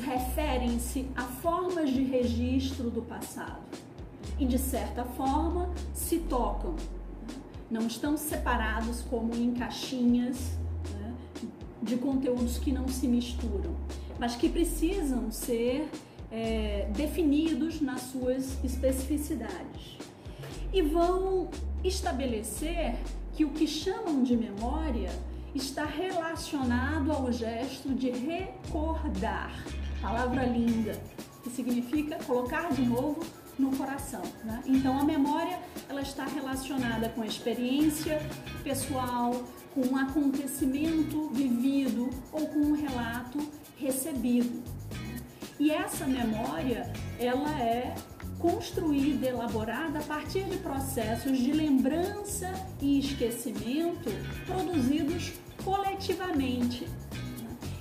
referem-se 0.00 1.08
a 1.16 1.22
formas 1.22 1.90
de 1.90 2.04
registro 2.04 2.88
do 2.88 3.02
passado 3.02 3.64
e, 4.38 4.46
de 4.46 4.58
certa 4.58 5.04
forma, 5.04 5.68
se 5.92 6.20
tocam. 6.20 6.76
Não 7.68 7.86
estão 7.86 8.16
separados 8.16 9.02
como 9.02 9.34
em 9.34 9.52
caixinhas 9.52 10.58
de 11.82 11.96
conteúdos 11.96 12.58
que 12.58 12.72
não 12.72 12.88
se 12.88 13.08
misturam, 13.08 13.74
mas 14.18 14.36
que 14.36 14.48
precisam 14.48 15.30
ser 15.30 15.88
é, 16.30 16.88
definidos 16.94 17.80
nas 17.80 18.02
suas 18.02 18.62
especificidades. 18.62 19.98
E 20.72 20.82
vão 20.82 21.48
estabelecer 21.82 22.96
que 23.34 23.44
o 23.44 23.50
que 23.50 23.66
chamam 23.66 24.22
de 24.22 24.36
memória 24.36 25.10
está 25.54 25.84
relacionado 25.84 27.10
ao 27.10 27.32
gesto 27.32 27.92
de 27.92 28.10
recordar, 28.10 29.64
palavra 30.00 30.44
linda, 30.44 31.00
que 31.42 31.50
significa 31.50 32.16
colocar 32.24 32.72
de 32.72 32.82
novo 32.82 33.24
no 33.58 33.76
coração. 33.76 34.22
Né? 34.44 34.62
Então 34.66 34.98
a 34.98 35.04
memória 35.04 35.58
ela 35.88 36.00
está 36.00 36.24
relacionada 36.24 37.08
com 37.10 37.22
a 37.22 37.26
experiência 37.26 38.20
pessoal, 38.62 39.34
com 39.74 39.82
um 39.82 39.96
acontecimento 39.96 41.28
vivido 41.30 42.10
ou 42.32 42.46
com 42.46 42.58
um 42.58 42.72
relato 42.72 43.38
recebido. 43.78 44.62
E 45.58 45.70
essa 45.70 46.06
memória 46.06 46.90
ela 47.18 47.60
é 47.60 47.94
construída, 48.38 49.28
elaborada 49.28 49.98
a 49.98 50.02
partir 50.02 50.44
de 50.44 50.56
processos 50.56 51.38
de 51.38 51.52
lembrança 51.52 52.50
e 52.80 52.98
esquecimento 52.98 54.10
produzidos 54.46 55.34
coletivamente. 55.62 56.88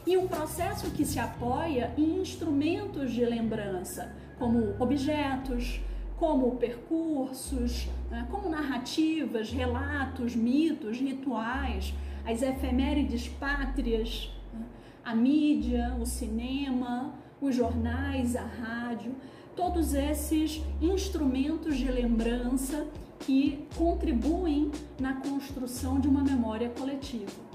E 0.05 0.17
um 0.17 0.27
processo 0.27 0.91
que 0.91 1.05
se 1.05 1.19
apoia 1.19 1.93
em 1.97 2.19
instrumentos 2.19 3.13
de 3.13 3.23
lembrança, 3.23 4.13
como 4.37 4.75
objetos, 4.79 5.79
como 6.19 6.57
percursos, 6.57 7.87
né, 8.11 8.27
como 8.29 8.49
narrativas, 8.49 9.51
relatos, 9.51 10.35
mitos, 10.35 10.97
rituais, 10.97 11.93
as 12.25 12.41
efemérides 12.41 13.27
pátrias, 13.27 14.29
né, 14.53 14.65
a 15.03 15.15
mídia, 15.15 15.95
o 15.99 16.05
cinema, 16.05 17.13
os 17.41 17.55
jornais, 17.55 18.35
a 18.35 18.45
rádio 18.45 19.15
todos 19.59 19.93
esses 19.93 20.63
instrumentos 20.81 21.75
de 21.75 21.91
lembrança 21.91 22.87
que 23.19 23.67
contribuem 23.75 24.71
na 24.97 25.15
construção 25.15 25.99
de 25.99 26.07
uma 26.07 26.23
memória 26.23 26.69
coletiva. 26.69 27.49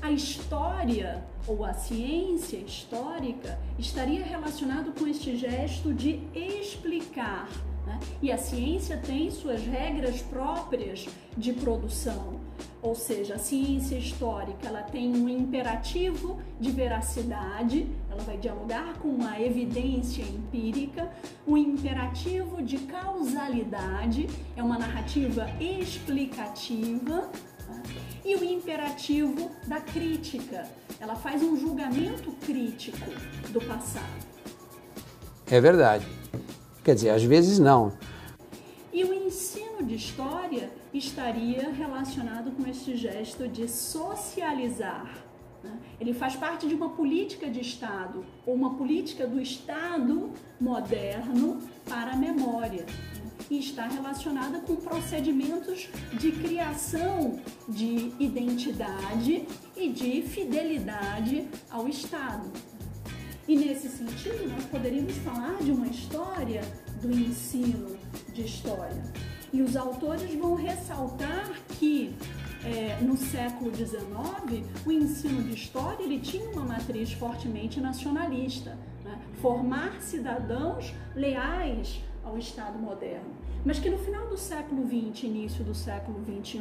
A 0.00 0.12
história 0.12 1.24
ou 1.44 1.64
a 1.64 1.74
ciência 1.74 2.58
histórica 2.58 3.58
estaria 3.76 4.24
relacionado 4.24 4.92
com 4.92 5.08
este 5.08 5.36
gesto 5.36 5.92
de 5.92 6.20
explicar. 6.32 7.48
Né? 7.88 7.98
E 8.20 8.30
a 8.30 8.36
ciência 8.36 8.98
tem 8.98 9.30
suas 9.30 9.64
regras 9.64 10.20
próprias 10.20 11.08
de 11.36 11.54
produção. 11.54 12.38
Ou 12.82 12.94
seja, 12.94 13.36
a 13.36 13.38
ciência 13.38 13.96
histórica 13.96 14.68
ela 14.68 14.82
tem 14.82 15.08
um 15.08 15.28
imperativo 15.28 16.38
de 16.60 16.70
veracidade, 16.70 17.88
ela 18.10 18.22
vai 18.22 18.36
dialogar 18.36 18.98
com 18.98 19.24
a 19.24 19.40
evidência 19.40 20.22
empírica, 20.22 21.10
o 21.46 21.52
um 21.52 21.56
imperativo 21.56 22.62
de 22.62 22.78
causalidade, 22.78 24.28
é 24.54 24.62
uma 24.62 24.78
narrativa 24.78 25.48
explicativa, 25.58 27.30
tá? 27.66 27.82
e 28.24 28.36
o 28.36 28.44
imperativo 28.44 29.50
da 29.66 29.80
crítica, 29.80 30.68
ela 31.00 31.16
faz 31.16 31.42
um 31.42 31.56
julgamento 31.56 32.30
crítico 32.44 33.10
do 33.50 33.60
passado. 33.60 34.28
É 35.50 35.60
verdade. 35.60 36.06
Quer 36.88 36.94
dizer, 36.94 37.10
às 37.10 37.22
vezes 37.22 37.58
não. 37.58 37.92
E 38.90 39.04
o 39.04 39.12
ensino 39.12 39.82
de 39.82 39.94
história 39.94 40.70
estaria 40.94 41.68
relacionado 41.70 42.50
com 42.52 42.66
este 42.66 42.96
gesto 42.96 43.46
de 43.46 43.68
socializar. 43.68 45.18
Né? 45.62 45.70
Ele 46.00 46.14
faz 46.14 46.34
parte 46.34 46.66
de 46.66 46.74
uma 46.74 46.88
política 46.88 47.50
de 47.50 47.60
Estado, 47.60 48.24
ou 48.46 48.54
uma 48.54 48.72
política 48.72 49.26
do 49.26 49.38
Estado 49.38 50.30
moderno 50.58 51.60
para 51.86 52.12
a 52.12 52.16
memória. 52.16 52.86
Né? 52.86 53.30
E 53.50 53.58
está 53.58 53.86
relacionada 53.86 54.60
com 54.60 54.74
procedimentos 54.76 55.90
de 56.14 56.32
criação 56.32 57.38
de 57.68 58.14
identidade 58.18 59.46
e 59.76 59.90
de 59.90 60.22
fidelidade 60.22 61.46
ao 61.70 61.86
Estado. 61.86 62.50
E 63.48 63.56
nesse 63.56 63.88
sentido, 63.88 64.46
nós 64.46 64.62
poderíamos 64.66 65.16
falar 65.16 65.56
de 65.62 65.70
uma 65.70 65.86
história 65.86 66.60
do 67.00 67.10
ensino 67.10 67.96
de 68.34 68.42
história. 68.42 69.02
E 69.50 69.62
os 69.62 69.74
autores 69.74 70.34
vão 70.34 70.54
ressaltar 70.54 71.50
que 71.78 72.14
é, 72.62 72.98
no 73.00 73.16
século 73.16 73.74
XIX 73.74 74.66
o 74.84 74.92
ensino 74.92 75.42
de 75.42 75.54
história 75.54 76.02
ele 76.02 76.20
tinha 76.20 76.50
uma 76.50 76.62
matriz 76.62 77.10
fortemente 77.12 77.80
nacionalista, 77.80 78.76
né? 79.02 79.18
formar 79.40 79.98
cidadãos 80.02 80.92
leais 81.16 82.02
ao 82.22 82.36
Estado 82.36 82.78
moderno. 82.78 83.34
Mas 83.64 83.78
que 83.78 83.88
no 83.88 83.96
final 83.96 84.28
do 84.28 84.36
século 84.36 84.86
XX, 84.86 85.24
início 85.24 85.64
do 85.64 85.74
século 85.74 86.22
XXI, 86.22 86.60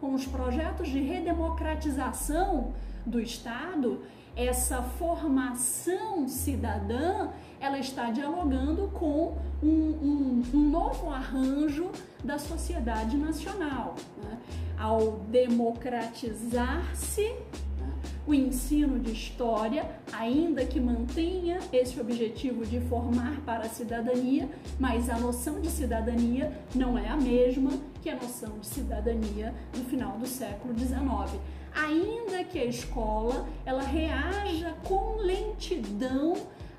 com 0.00 0.12
os 0.12 0.26
projetos 0.26 0.88
de 0.88 0.98
redemocratização 0.98 2.74
do 3.06 3.20
Estado, 3.20 4.02
essa 4.36 4.82
formação 4.82 6.28
cidadã 6.28 7.30
ela 7.58 7.78
está 7.78 8.10
dialogando 8.10 8.88
com 8.88 9.38
um, 9.62 9.68
um, 9.68 10.42
um 10.52 10.70
novo 10.70 11.08
arranjo 11.10 11.90
da 12.22 12.38
sociedade 12.38 13.16
nacional. 13.16 13.94
Né? 14.22 14.38
Ao 14.78 15.12
democratizar-se 15.30 17.22
né? 17.22 17.94
o 18.26 18.34
ensino 18.34 19.00
de 19.00 19.12
história, 19.12 19.90
ainda 20.12 20.66
que 20.66 20.78
mantenha 20.78 21.58
esse 21.72 21.98
objetivo 21.98 22.66
de 22.66 22.78
formar 22.82 23.40
para 23.40 23.64
a 23.64 23.70
cidadania, 23.70 24.50
mas 24.78 25.08
a 25.08 25.18
noção 25.18 25.62
de 25.62 25.70
cidadania 25.70 26.52
não 26.74 26.98
é 26.98 27.08
a 27.08 27.16
mesma 27.16 27.70
que 28.02 28.10
a 28.10 28.16
noção 28.16 28.58
de 28.58 28.66
cidadania 28.66 29.54
no 29.74 29.84
final 29.84 30.18
do 30.18 30.26
século 30.26 30.78
XIX 30.78 31.40
ainda 31.76 32.42
que 32.44 32.58
a 32.58 32.64
escola 32.64 33.46
ela 33.64 33.82
reaja 33.82 34.74
com 34.84 35.16
lentidão 35.16 36.34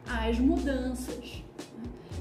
às 0.05 0.39
mudanças. 0.39 1.43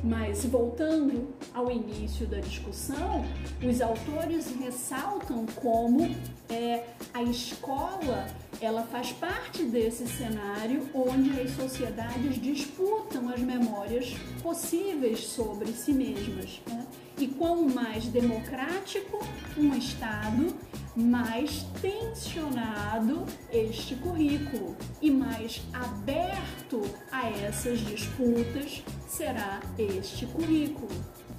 Mas 0.04 0.44
voltando 0.44 1.34
ao 1.52 1.70
início 1.70 2.26
da 2.26 2.38
discussão, 2.38 3.24
os 3.66 3.80
autores 3.80 4.54
ressaltam 4.60 5.46
como 5.56 6.14
é, 6.48 6.84
a 7.12 7.22
escola 7.22 8.26
ela 8.60 8.82
faz 8.84 9.12
parte 9.12 9.64
desse 9.64 10.06
cenário 10.06 10.88
onde 10.94 11.40
as 11.40 11.50
sociedades 11.50 12.40
disputam 12.40 13.28
as 13.28 13.40
memórias 13.40 14.14
possíveis 14.42 15.20
sobre 15.20 15.72
si 15.72 15.92
mesmas. 15.92 16.60
Né? 16.66 16.86
E 17.18 17.26
quanto 17.26 17.74
mais 17.74 18.04
democrático 18.06 19.18
um 19.56 19.74
Estado, 19.74 20.54
mais 20.96 21.62
tensionado 21.82 23.26
este 23.52 23.94
currículo 23.96 24.74
e 25.02 25.10
mais 25.10 25.62
aberto 25.72 26.82
a 27.12 27.28
essas 27.28 27.80
disputas 27.80 28.82
será 29.06 29.60
este 29.78 30.24
currículo. 30.26 30.88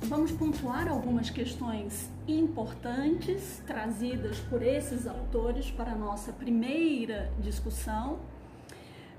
vamos 0.04 0.32
pontuar 0.32 0.88
algumas 0.88 1.30
questões 1.30 2.10
importantes 2.28 3.62
trazidas 3.66 4.38
por 4.42 4.62
esses 4.62 5.08
autores 5.08 5.72
para 5.72 5.92
a 5.92 5.96
nossa 5.96 6.32
primeira 6.32 7.32
discussão. 7.40 8.20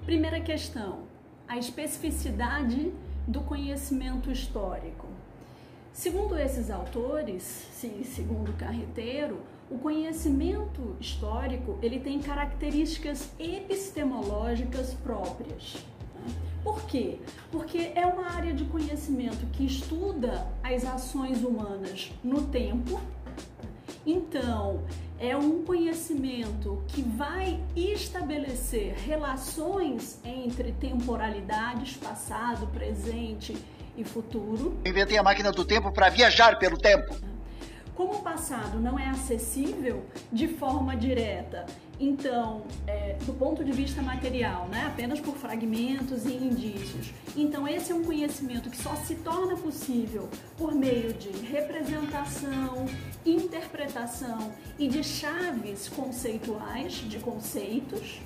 Primeira 0.04 0.40
questão: 0.40 1.00
a 1.48 1.58
especificidade 1.58 2.92
do 3.26 3.40
conhecimento 3.40 4.30
histórico. 4.30 5.08
Segundo 5.92 6.38
esses 6.38 6.70
autores, 6.70 7.42
sim, 7.72 8.04
segundo 8.04 8.52
Carreteiro, 8.56 9.40
o 9.70 9.78
conhecimento 9.78 10.96
histórico 11.00 11.78
ele 11.82 12.00
tem 12.00 12.20
características 12.20 13.30
epistemológicas 13.38 14.94
próprias. 14.94 15.74
Né? 16.14 16.34
Por 16.64 16.82
quê? 16.86 17.18
Porque 17.50 17.92
é 17.94 18.06
uma 18.06 18.30
área 18.30 18.52
de 18.52 18.64
conhecimento 18.64 19.46
que 19.52 19.64
estuda 19.64 20.46
as 20.62 20.84
ações 20.84 21.42
humanas 21.42 22.12
no 22.22 22.46
tempo. 22.46 23.00
Então, 24.06 24.82
é 25.20 25.36
um 25.36 25.64
conhecimento 25.64 26.82
que 26.88 27.02
vai 27.02 27.60
estabelecer 27.76 28.94
relações 28.94 30.18
entre 30.24 30.72
temporalidades, 30.72 31.96
passado, 31.96 32.66
presente 32.68 33.56
e 33.96 34.04
futuro. 34.04 34.78
Inventei 34.86 35.18
a 35.18 35.22
máquina 35.22 35.50
do 35.52 35.64
tempo 35.64 35.92
para 35.92 36.08
viajar 36.08 36.58
pelo 36.58 36.78
tempo. 36.78 37.16
Como 37.98 38.14
o 38.14 38.22
passado 38.22 38.78
não 38.78 38.96
é 38.96 39.08
acessível 39.08 40.04
de 40.32 40.46
forma 40.46 40.96
direta, 40.96 41.66
então, 41.98 42.62
é, 42.86 43.16
do 43.26 43.32
ponto 43.32 43.64
de 43.64 43.72
vista 43.72 44.00
material, 44.00 44.68
né, 44.68 44.84
apenas 44.86 45.18
por 45.18 45.34
fragmentos 45.34 46.24
e 46.24 46.32
indícios, 46.32 47.12
então 47.36 47.66
esse 47.66 47.90
é 47.90 47.94
um 47.96 48.04
conhecimento 48.04 48.70
que 48.70 48.76
só 48.76 48.94
se 48.94 49.16
torna 49.16 49.56
possível 49.56 50.28
por 50.56 50.72
meio 50.76 51.12
de 51.12 51.30
representação, 51.44 52.86
interpretação 53.26 54.52
e 54.78 54.86
de 54.86 55.02
chaves 55.02 55.88
conceituais, 55.88 56.92
de 56.92 57.18
conceitos, 57.18 58.20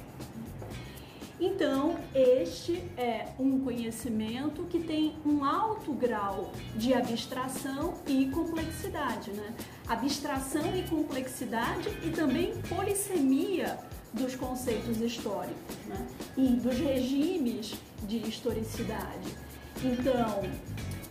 então, 1.45 1.97
este 2.15 2.83
é 2.97 3.27
um 3.39 3.61
conhecimento 3.61 4.63
que 4.65 4.79
tem 4.79 5.15
um 5.27 5.45
alto 5.45 5.93
grau 5.93 6.53
de 6.77 6.95
abstração 6.95 7.95
e 8.07 8.27
complexidade, 8.27 9.33
né? 9.33 9.53
Abstração 9.89 10.77
e 10.77 10.83
complexidade 10.85 11.89
e 12.05 12.11
também 12.11 12.55
polissemia 12.69 13.79
dos 14.13 14.37
conceitos 14.37 15.01
históricos 15.01 15.77
né? 15.89 16.07
e 16.37 16.49
dos 16.49 16.79
regimes 16.79 17.75
de 18.03 18.19
historicidade. 18.19 19.35
Então, 19.83 20.43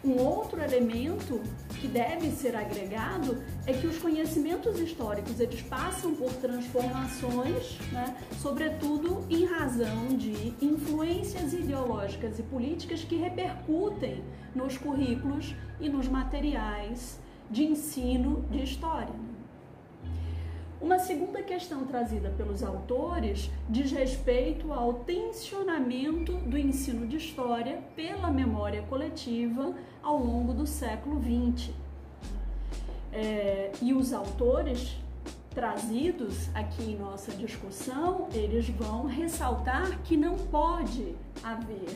um 0.04 0.18
outro 0.20 0.62
elemento 0.62 1.42
que 1.80 1.88
deve 1.88 2.32
ser 2.32 2.56
agregado 2.56 3.44
é 3.68 3.74
que 3.74 3.86
os 3.86 4.00
conhecimentos 4.00 4.80
históricos 4.80 5.40
eles 5.40 5.62
passam 5.62 6.16
por 6.16 6.32
transformações, 6.34 7.78
né, 7.92 8.16
sobretudo 8.42 9.24
em 9.30 9.46
razão 9.46 10.08
de 10.18 10.54
influências 10.62 11.54
ideológicas 11.54 12.40
e 12.40 12.44
políticas 12.44 13.04
que 13.04 13.16
repercutem 13.16 14.24
nos 14.56 14.78
currículos 14.78 15.56
e 15.80 15.88
nos 15.88 16.08
materiais 16.08 17.20
de 17.50 17.64
ensino 17.64 18.46
de 18.50 18.64
história. 18.64 19.31
Uma 20.82 20.98
segunda 20.98 21.44
questão 21.44 21.86
trazida 21.86 22.34
pelos 22.36 22.64
autores 22.64 23.52
diz 23.70 23.92
respeito 23.92 24.74
ao 24.74 24.96
tensionamento 24.96 26.34
do 26.34 26.58
ensino 26.58 27.06
de 27.06 27.18
história 27.18 27.84
pela 27.96 28.32
memória 28.32 28.82
coletiva 28.84 29.76
ao 30.02 30.18
longo 30.18 30.56
do 30.56 30.66
século 30.66 31.22
XX. 31.22 31.70
É, 33.14 33.72
e 33.80 33.94
os 33.94 34.12
autores 34.12 34.98
trazidos 35.52 36.50
aqui 36.56 36.94
em 36.94 36.98
nossa 36.98 37.32
discussão, 37.34 38.28
eles 38.34 38.68
vão 38.70 39.06
ressaltar 39.06 40.02
que 40.04 40.18
não 40.18 40.36
pode 40.36 41.14
haver 41.44 41.96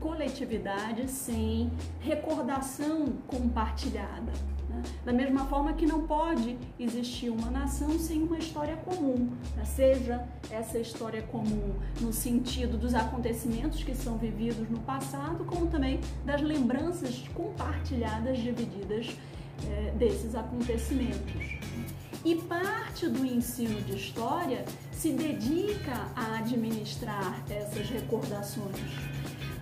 coletividade 0.00 1.10
sem 1.10 1.70
recordação 2.00 3.08
compartilhada. 3.26 4.32
Da 5.04 5.12
mesma 5.12 5.44
forma 5.46 5.72
que 5.72 5.86
não 5.86 6.06
pode 6.06 6.58
existir 6.78 7.30
uma 7.30 7.50
nação 7.50 7.98
sem 7.98 8.22
uma 8.22 8.38
história 8.38 8.76
comum, 8.76 9.30
né? 9.56 9.64
seja 9.64 10.26
essa 10.50 10.78
história 10.78 11.22
comum 11.22 11.74
no 12.00 12.12
sentido 12.12 12.76
dos 12.76 12.94
acontecimentos 12.94 13.82
que 13.82 13.94
são 13.94 14.18
vividos 14.18 14.68
no 14.68 14.78
passado, 14.80 15.44
como 15.44 15.66
também 15.66 16.00
das 16.24 16.42
lembranças 16.42 17.24
compartilhadas, 17.34 18.38
divididas 18.38 19.16
é, 19.66 19.90
desses 19.92 20.34
acontecimentos. 20.34 21.58
E 22.24 22.34
parte 22.34 23.08
do 23.08 23.24
ensino 23.24 23.80
de 23.82 23.96
história 23.96 24.64
se 24.92 25.12
dedica 25.12 26.08
a 26.14 26.38
administrar 26.38 27.42
essas 27.48 27.88
recordações 27.88 29.08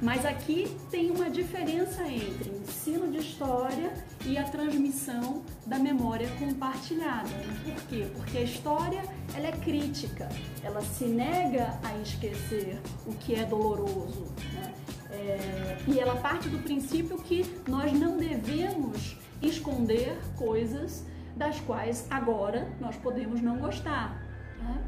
mas 0.01 0.27
aqui 0.27 0.69
tem 0.91 1.11
uma 1.11 1.31
diferença 1.31 2.03
entre 2.07 2.51
ensino 2.51 3.11
de 3.11 3.19
história 3.19 3.93
e 4.27 4.37
a 4.37 4.43
transmissão 4.43 5.43
da 5.65 5.79
memória 5.79 6.29
compartilhada. 6.39 7.31
Por 7.65 7.83
quê? 7.89 8.09
Porque 8.15 8.39
a 8.39 8.43
história 8.43 9.03
ela 9.35 9.47
é 9.47 9.53
crítica, 9.53 10.29
ela 10.65 10.81
se 10.83 11.05
nega 11.05 11.79
a 11.83 11.97
esquecer 11.99 12.81
o 13.07 13.15
que 13.15 13.37
é 13.37 13.45
doloroso. 13.45 14.27
Né? 14.53 14.75
É, 15.13 15.79
e 15.87 16.01
ela 16.01 16.17
parte 16.17 16.49
do 16.49 16.59
princípio 16.59 17.17
que 17.19 17.45
nós 17.69 17.93
não 17.93 18.17
devemos 18.17 19.17
esconder 19.41 20.19
coisas 20.37 21.05
das 21.37 21.61
quais 21.61 22.07
agora 22.11 22.69
nós 22.81 22.97
podemos 22.97 23.41
não 23.41 23.59
gostar. 23.59 24.21
Né? 24.59 24.85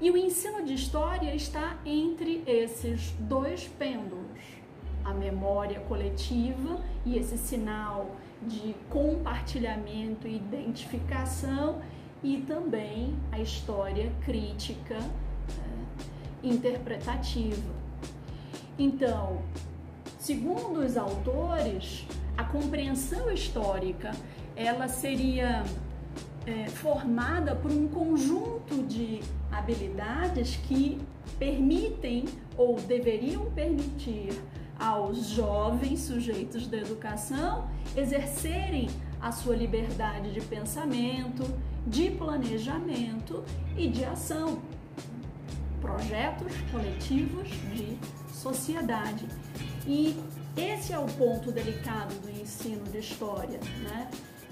E 0.00 0.10
o 0.10 0.16
ensino 0.16 0.64
de 0.64 0.74
história 0.74 1.32
está 1.32 1.76
entre 1.86 2.42
esses 2.44 3.12
dois 3.20 3.68
pêndulos, 3.68 4.40
a 5.04 5.14
memória 5.14 5.80
coletiva 5.80 6.80
e 7.04 7.16
esse 7.16 7.38
sinal 7.38 8.16
de 8.46 8.74
compartilhamento 8.88 10.26
e 10.26 10.36
identificação, 10.36 11.80
e 12.22 12.38
também 12.46 13.16
a 13.32 13.40
história 13.40 14.12
crítica 14.24 14.94
é, 14.94 16.46
interpretativa. 16.46 17.72
Então, 18.78 19.42
segundo 20.18 20.80
os 20.80 20.96
autores, 20.96 22.06
a 22.36 22.44
compreensão 22.44 23.30
histórica 23.30 24.12
ela 24.54 24.86
seria 24.86 25.64
é, 26.46 26.68
formada 26.68 27.54
por 27.56 27.70
um 27.70 27.88
conjunto 27.88 28.82
de 28.84 29.20
habilidades 29.50 30.56
que 30.56 31.00
permitem 31.38 32.24
ou 32.56 32.76
deveriam 32.80 33.46
permitir 33.46 34.30
aos 34.78 35.28
jovens 35.28 36.00
sujeitos 36.00 36.66
da 36.66 36.78
educação 36.78 37.68
exercerem 37.96 38.88
a 39.20 39.30
sua 39.30 39.54
liberdade 39.54 40.32
de 40.32 40.40
pensamento, 40.40 41.44
de 41.86 42.10
planejamento 42.10 43.44
e 43.76 43.88
de 43.88 44.04
ação. 44.04 44.60
Projetos 45.80 46.52
coletivos 46.70 47.48
de 47.74 47.96
sociedade. 48.32 49.26
E 49.86 50.16
esse 50.56 50.92
é 50.92 50.98
o 50.98 51.06
ponto 51.06 51.50
delicado 51.50 52.14
do 52.20 52.30
ensino 52.30 52.84
de 52.84 52.98
história, 52.98 53.60
né? 53.82 54.08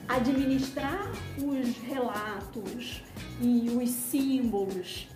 administrar 0.09 1.12
os 1.38 1.76
relatos 1.78 3.02
e 3.40 3.70
os 3.70 3.90
símbolos 3.90 5.06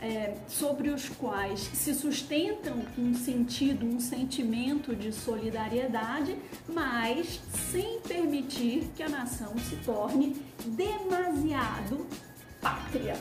é, 0.00 0.36
sobre 0.46 0.90
os 0.90 1.08
quais 1.08 1.60
se 1.60 1.94
sustentam 1.94 2.82
um 2.96 3.14
sentido, 3.14 3.84
um 3.84 4.00
sentimento 4.00 4.94
de 4.94 5.12
solidariedade, 5.12 6.36
mas 6.68 7.40
sem 7.72 8.00
permitir 8.00 8.88
que 8.94 9.02
a 9.02 9.08
nação 9.08 9.56
se 9.58 9.76
torne 9.76 10.36
demasiado 10.66 12.06
pátria. 12.60 13.16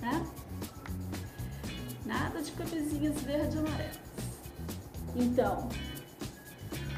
Né? 0.00 0.26
Nada 2.04 2.42
de 2.42 2.50
camisinhas 2.52 3.20
verde 3.22 3.56
e 3.56 3.60
amarelas. 3.60 3.98
Então, 5.16 5.68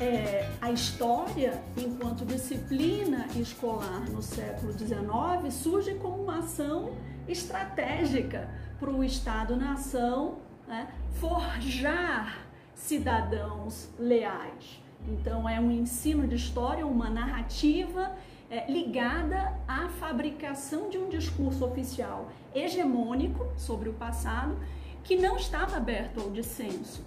é, 0.00 0.50
a 0.60 0.70
história, 0.70 1.62
enquanto 1.76 2.24
disciplina 2.24 3.26
escolar 3.36 4.08
no 4.10 4.22
século 4.22 4.72
XIX, 4.72 5.52
surge 5.52 5.94
como 5.94 6.22
uma 6.22 6.38
ação 6.40 6.92
estratégica 7.26 8.48
para 8.78 8.90
o 8.90 9.02
Estado-nação 9.02 10.36
né, 10.66 10.88
forjar 11.14 12.46
cidadãos 12.74 13.88
leais. 13.98 14.80
Então, 15.08 15.48
é 15.48 15.58
um 15.58 15.70
ensino 15.70 16.26
de 16.26 16.34
história, 16.34 16.86
uma 16.86 17.08
narrativa 17.08 18.14
é, 18.50 18.70
ligada 18.70 19.54
à 19.66 19.88
fabricação 19.88 20.90
de 20.90 20.98
um 20.98 21.08
discurso 21.08 21.64
oficial 21.64 22.30
hegemônico 22.54 23.46
sobre 23.56 23.88
o 23.88 23.94
passado 23.94 24.58
que 25.02 25.16
não 25.16 25.36
estava 25.36 25.76
aberto 25.76 26.20
ao 26.20 26.30
dissenso. 26.30 27.04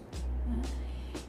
Né? 0.47 0.61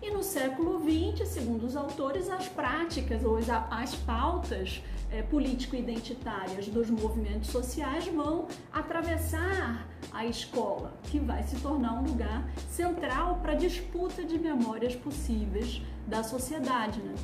E 0.03 0.11
no 0.11 0.23
século 0.23 0.81
XX, 0.81 1.29
segundo 1.29 1.65
os 1.65 1.77
autores, 1.77 2.29
as 2.29 2.49
práticas 2.49 3.25
ou 3.25 3.39
as 3.71 3.95
pautas 3.95 4.83
é, 5.11 5.23
político-identitárias 5.23 6.69
dos 6.69 6.89
movimentos 6.89 7.51
sociais 7.51 8.07
vão 8.07 8.47
atravessar 8.73 9.87
a 10.13 10.25
escola, 10.25 10.93
que 11.05 11.19
vai 11.19 11.43
se 11.43 11.57
tornar 11.57 11.95
um 12.01 12.05
lugar 12.05 12.49
central 12.69 13.39
para 13.43 13.53
a 13.53 13.57
disputa 13.57 14.25
de 14.25 14.39
memórias 14.39 14.95
possíveis 14.95 15.83
da 16.07 16.23
sociedade. 16.23 17.01
Né? 17.01 17.15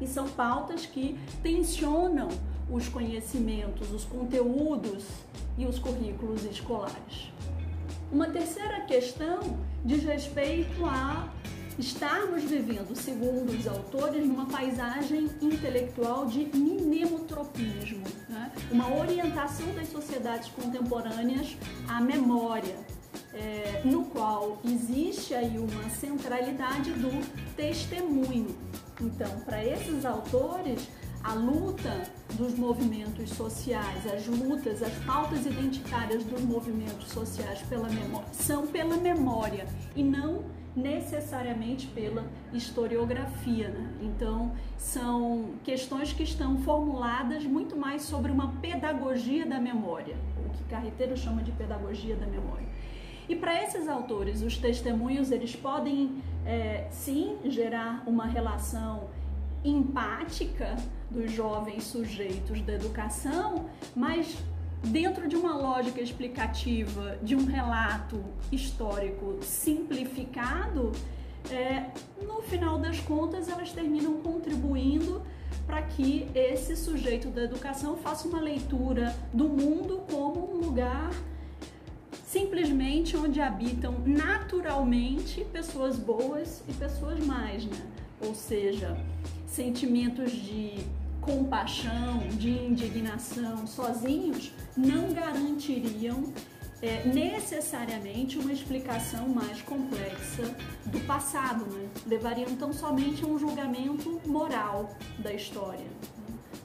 E 0.00 0.06
são 0.06 0.28
pautas 0.28 0.86
que 0.86 1.18
tensionam 1.42 2.28
os 2.70 2.88
conhecimentos, 2.88 3.90
os 3.90 4.04
conteúdos 4.04 5.06
e 5.58 5.66
os 5.66 5.78
currículos 5.78 6.44
escolares. 6.44 7.32
Uma 8.10 8.28
terceira 8.28 8.80
questão 8.80 9.58
diz 9.84 10.02
respeito 10.02 10.84
a 10.84 11.28
estarmos 11.80 12.44
vivendo, 12.44 12.94
segundo 12.94 13.50
os 13.50 13.66
autores, 13.66 14.26
numa 14.26 14.46
paisagem 14.46 15.30
intelectual 15.40 16.26
de 16.26 16.44
minemotropismo, 16.54 18.04
né? 18.28 18.52
uma 18.70 18.94
orientação 18.94 19.66
das 19.74 19.88
sociedades 19.88 20.48
contemporâneas 20.50 21.56
à 21.88 22.00
memória, 22.00 22.76
é, 23.32 23.82
no 23.84 24.04
qual 24.04 24.60
existe 24.64 25.34
aí 25.34 25.58
uma 25.58 25.88
centralidade 25.90 26.92
do 26.92 27.10
testemunho. 27.56 28.56
Então, 29.00 29.40
para 29.40 29.64
esses 29.64 30.04
autores, 30.04 30.88
a 31.22 31.34
luta 31.34 32.02
dos 32.34 32.54
movimentos 32.54 33.30
sociais, 33.30 34.06
as 34.06 34.26
lutas, 34.26 34.82
as 34.82 34.92
pautas 35.04 35.46
identitárias 35.46 36.24
dos 36.24 36.42
movimentos 36.42 37.08
sociais 37.08 37.60
pela 37.68 37.88
memória, 37.88 38.28
são 38.32 38.66
pela 38.66 38.96
memória 38.96 39.66
e 39.94 40.02
não 40.02 40.44
necessariamente 40.74 41.86
pela 41.88 42.24
historiografia. 42.52 43.68
Né? 43.68 43.90
Então, 44.02 44.52
são 44.76 45.54
questões 45.64 46.12
que 46.12 46.22
estão 46.22 46.58
formuladas 46.58 47.44
muito 47.44 47.76
mais 47.76 48.02
sobre 48.02 48.30
uma 48.30 48.52
pedagogia 48.60 49.46
da 49.46 49.58
memória, 49.58 50.16
o 50.46 50.50
que 50.50 50.64
Carreteiro 50.64 51.16
chama 51.16 51.42
de 51.42 51.52
pedagogia 51.52 52.16
da 52.16 52.26
memória. 52.26 52.68
E 53.28 53.36
para 53.36 53.62
esses 53.62 53.88
autores, 53.88 54.42
os 54.42 54.56
testemunhos 54.56 55.30
eles 55.30 55.54
podem 55.54 56.20
é, 56.44 56.88
sim 56.90 57.36
gerar 57.44 58.02
uma 58.06 58.26
relação 58.26 59.08
empática 59.64 60.76
dos 61.10 61.30
jovens 61.30 61.84
sujeitos 61.84 62.60
da 62.62 62.74
educação, 62.74 63.66
mas 63.94 64.36
dentro 64.82 65.28
de 65.28 65.36
uma 65.36 65.54
lógica 65.56 66.00
explicativa 66.00 67.18
de 67.22 67.34
um 67.36 67.44
relato 67.44 68.22
histórico 68.50 69.38
simplificado, 69.42 70.92
é, 71.50 71.86
no 72.22 72.42
final 72.42 72.78
das 72.78 73.00
contas 73.00 73.48
elas 73.48 73.72
terminam 73.72 74.20
contribuindo 74.20 75.22
para 75.66 75.82
que 75.82 76.28
esse 76.34 76.76
sujeito 76.76 77.28
da 77.28 77.42
educação 77.42 77.96
faça 77.96 78.28
uma 78.28 78.40
leitura 78.40 79.14
do 79.32 79.48
mundo 79.48 80.02
como 80.10 80.54
um 80.54 80.58
lugar 80.58 81.10
simplesmente 82.30 83.16
onde 83.16 83.40
habitam 83.40 83.96
naturalmente 84.06 85.44
pessoas 85.52 85.96
boas 85.96 86.62
e 86.68 86.72
pessoas 86.72 87.18
más, 87.26 87.64
né? 87.64 87.82
Ou 88.20 88.34
seja, 88.36 88.96
sentimentos 89.46 90.30
de 90.30 90.74
compaixão, 91.20 92.18
de 92.38 92.50
indignação 92.50 93.66
sozinhos 93.66 94.52
não 94.76 95.12
garantiriam 95.12 96.32
é, 96.82 97.04
necessariamente 97.04 98.38
uma 98.38 98.52
explicação 98.52 99.28
mais 99.28 99.60
complexa 99.62 100.54
do 100.86 101.00
passado, 101.06 101.66
né? 101.66 101.88
levariam 102.06 102.56
tão 102.56 102.72
somente 102.72 103.22
a 103.22 103.26
um 103.26 103.38
julgamento 103.38 104.20
moral 104.26 104.90
da 105.18 105.32
história. 105.32 105.86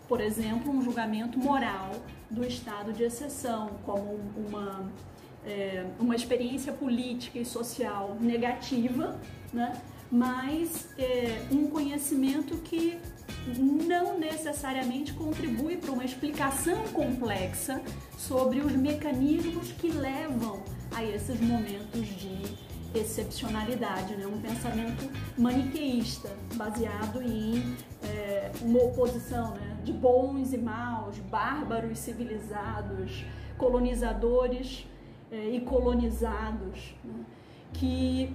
Por 0.07 0.21
exemplo, 0.21 0.71
um 0.71 0.81
julgamento 0.81 1.37
moral 1.37 1.91
do 2.29 2.45
estado 2.45 2.93
de 2.93 3.03
exceção, 3.03 3.71
como 3.85 4.19
uma, 4.37 4.89
é, 5.45 5.85
uma 5.99 6.15
experiência 6.15 6.71
política 6.71 7.39
e 7.39 7.45
social 7.45 8.15
negativa, 8.21 9.19
né? 9.51 9.81
mas 10.11 10.87
é, 10.97 11.41
um 11.51 11.67
conhecimento 11.67 12.55
que 12.57 12.97
não 13.57 14.17
necessariamente 14.19 15.13
contribui 15.13 15.77
para 15.77 15.91
uma 15.91 16.03
explicação 16.03 16.83
complexa 16.93 17.81
sobre 18.17 18.59
os 18.59 18.71
mecanismos 18.73 19.71
que 19.71 19.89
levam 19.89 20.63
a 20.93 21.03
esses 21.03 21.39
momentos 21.39 22.07
de 22.07 22.65
excepcionalidade, 22.97 24.15
né? 24.15 24.25
um 24.25 24.39
pensamento 24.39 25.09
maniqueísta, 25.37 26.29
baseado 26.55 27.21
em 27.21 27.75
é, 28.03 28.51
uma 28.61 28.79
oposição 28.83 29.53
né? 29.55 29.77
de 29.83 29.91
bons 29.91 30.53
e 30.53 30.57
maus, 30.57 31.17
bárbaros 31.17 31.99
civilizados, 31.99 33.25
colonizadores 33.57 34.87
é, 35.31 35.49
e 35.49 35.61
colonizados, 35.61 36.95
né? 37.03 37.25
que 37.73 38.33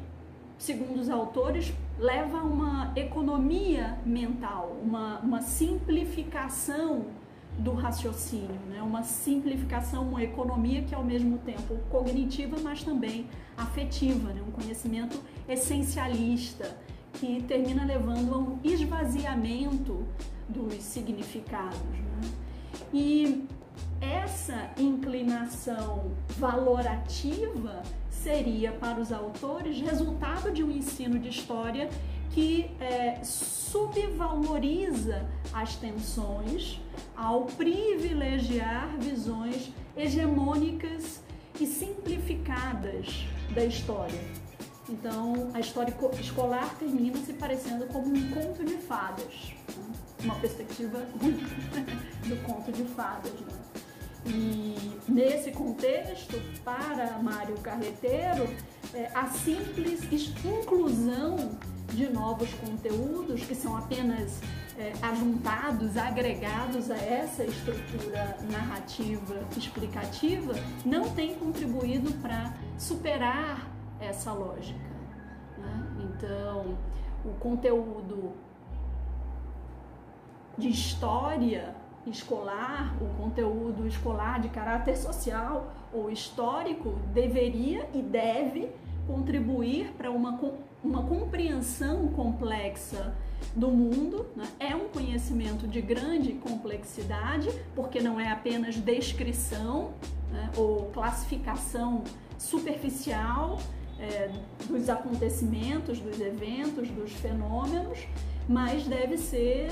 segundo 0.61 1.01
os 1.01 1.09
autores, 1.09 1.73
leva 2.01 2.39
a 2.39 2.43
uma 2.43 2.93
economia 2.97 3.99
mental, 4.07 4.75
uma, 4.83 5.19
uma 5.19 5.43
simplificação 5.43 7.05
do 7.59 7.75
raciocínio, 7.75 8.59
né? 8.71 8.81
uma 8.81 9.03
simplificação, 9.03 10.09
uma 10.09 10.23
economia 10.23 10.83
que 10.83 10.95
é 10.95 10.97
ao 10.97 11.05
mesmo 11.05 11.37
tempo 11.39 11.77
cognitiva, 11.91 12.57
mas 12.63 12.83
também 12.83 13.27
afetiva, 13.55 14.33
né? 14.33 14.41
um 14.49 14.51
conhecimento 14.51 15.21
essencialista 15.47 16.75
que 17.13 17.43
termina 17.43 17.85
levando 17.85 18.35
a 18.35 18.39
um 18.39 18.59
esvaziamento 18.65 20.03
dos 20.49 20.75
significados. 20.83 21.79
Né? 21.81 22.31
E 22.95 23.47
essa 24.01 24.71
inclinação 24.79 26.13
valorativa 26.39 27.83
seria 28.09 28.73
para 28.73 29.01
os 29.01 29.13
autores 29.13 29.81
resultado 29.81 30.51
de 30.51 30.63
um 30.63 30.71
ensino 30.71 31.19
de 31.19 31.29
história 31.29 31.91
que 32.31 32.71
é, 32.81 33.23
subvaloriza 33.25 35.27
as 35.53 35.77
tensões 35.77 36.81
ao 37.17 37.45
privilegiar 37.45 38.97
visões 38.99 39.73
hegemônicas 39.97 41.23
e 41.61 41.67
simplificadas 41.67 43.27
da 43.55 43.65
história. 43.65 44.21
Então, 44.89 45.51
a 45.55 45.61
história 45.61 45.95
escolar 46.19 46.75
termina 46.79 47.17
se 47.19 47.33
parecendo 47.33 47.87
como 47.87 48.07
um 48.07 48.31
conto 48.31 48.65
de 48.65 48.77
fadas, 48.77 49.53
né? 49.77 49.93
uma 50.25 50.35
perspectiva 50.37 50.99
do 52.27 52.43
conto 52.45 52.73
de 52.73 52.85
fadas. 52.85 53.33
Né? 53.33 53.60
E 54.27 54.77
nesse 55.09 55.51
contexto, 55.51 56.41
para 56.65 57.19
Mário 57.19 57.57
Carreteiro, 57.59 58.49
é, 58.95 59.11
a 59.15 59.27
simples 59.27 60.03
inclusão 60.45 61.59
de 61.89 62.09
novos 62.09 62.53
conteúdos 62.55 63.43
que 63.43 63.55
são 63.55 63.77
apenas 63.77 64.41
é, 64.79 64.93
ajuntados, 65.03 65.97
agregados 65.97 66.91
a 66.91 66.97
essa 66.97 67.45
estrutura 67.45 68.37
narrativa 68.51 69.47
explicativa, 69.57 70.55
não 70.85 71.11
tem 71.11 71.35
contribuído 71.35 72.13
para 72.21 72.55
superar 72.79 73.69
essa 74.01 74.33
lógica. 74.33 74.79
Né? 75.59 75.87
Então, 76.05 76.79
o 77.25 77.35
conteúdo 77.39 78.33
de 80.57 80.69
história 80.69 81.75
escolar, 82.07 82.97
o 83.01 83.23
conteúdo 83.23 83.87
escolar 83.87 84.41
de 84.41 84.49
caráter 84.49 84.97
social 84.97 85.73
ou 85.93 86.11
histórico 86.11 86.95
deveria 87.13 87.89
e 87.95 88.01
deve 88.01 88.71
contribuir 89.07 89.93
para 89.99 90.11
uma, 90.11 90.39
uma 90.83 91.03
compreensão 91.03 92.09
complexa 92.09 93.15
do 93.55 93.69
mundo. 93.69 94.27
Né? 94.37 94.47
É 94.59 94.75
um 94.75 94.89
conhecimento 94.89 95.67
de 95.67 95.81
grande 95.81 96.33
complexidade, 96.35 97.51
porque 97.75 98.01
não 98.01 98.21
é 98.21 98.31
apenas 98.31 98.77
descrição 98.77 99.93
né? 100.31 100.51
ou 100.57 100.91
classificação 100.93 102.05
superficial 102.39 103.59
é, 103.99 104.31
dos 104.67 104.89
acontecimentos, 104.89 105.99
dos 105.99 106.21
eventos, 106.21 106.89
dos 106.89 107.13
fenômenos, 107.13 107.99
mas 108.49 108.87
deve 108.87 109.19
ser 109.19 109.71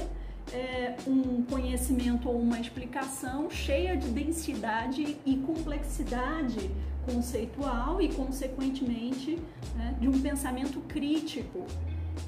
é, 0.53 0.97
um 1.07 1.43
conhecimento 1.43 2.29
ou 2.29 2.39
uma 2.39 2.59
explicação 2.59 3.51
cheia 3.51 3.97
de 3.97 4.09
densidade 4.09 5.17
e 5.25 5.37
complexidade 5.39 6.71
conceitual 7.05 8.01
e, 8.01 8.09
consequentemente, 8.09 9.39
né, 9.75 9.97
de 10.01 10.09
um 10.09 10.21
pensamento 10.21 10.81
crítico 10.83 11.67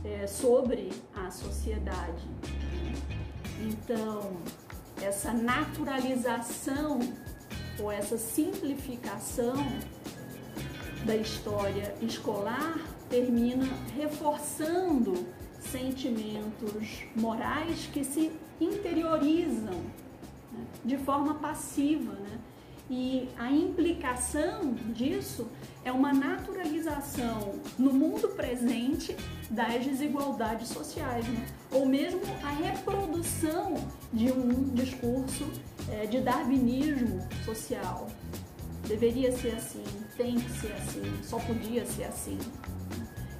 é, 0.05 0.27
sobre 0.27 0.91
a 1.15 1.31
sociedade. 1.31 2.25
Então, 3.61 4.33
essa 5.03 5.33
naturalização 5.33 7.01
ou 7.79 7.91
essa 7.91 8.17
simplificação 8.17 9.55
da 11.05 11.17
história 11.17 11.95
escolar 12.03 12.79
termina 13.09 13.67
reforçando 13.97 15.27
sentimentos 15.61 17.05
morais 17.14 17.88
que 17.92 18.05
se 18.05 18.33
interiorizam 18.61 19.75
né, 20.53 20.64
de 20.85 20.96
forma 20.99 21.35
passiva, 21.35 22.12
né? 22.12 22.38
E 22.92 23.29
a 23.38 23.49
implicação 23.53 24.75
disso 24.92 25.46
é 25.85 25.92
uma 25.92 26.12
naturalização 26.12 27.55
no 27.79 27.92
mundo 27.92 28.31
presente 28.31 29.16
das 29.49 29.85
desigualdades 29.85 30.68
sociais, 30.68 31.25
né? 31.29 31.46
ou 31.70 31.87
mesmo 31.87 32.20
a 32.42 32.51
reprodução 32.51 33.75
de 34.12 34.33
um 34.33 34.75
discurso 34.75 35.49
é, 35.88 36.07
de 36.07 36.20
darwinismo 36.20 37.29
social. 37.44 38.09
Deveria 38.88 39.31
ser 39.31 39.55
assim, 39.55 39.85
tem 40.16 40.40
que 40.40 40.51
ser 40.51 40.73
assim, 40.73 41.03
só 41.23 41.38
podia 41.38 41.87
ser 41.87 42.05
assim, 42.05 42.38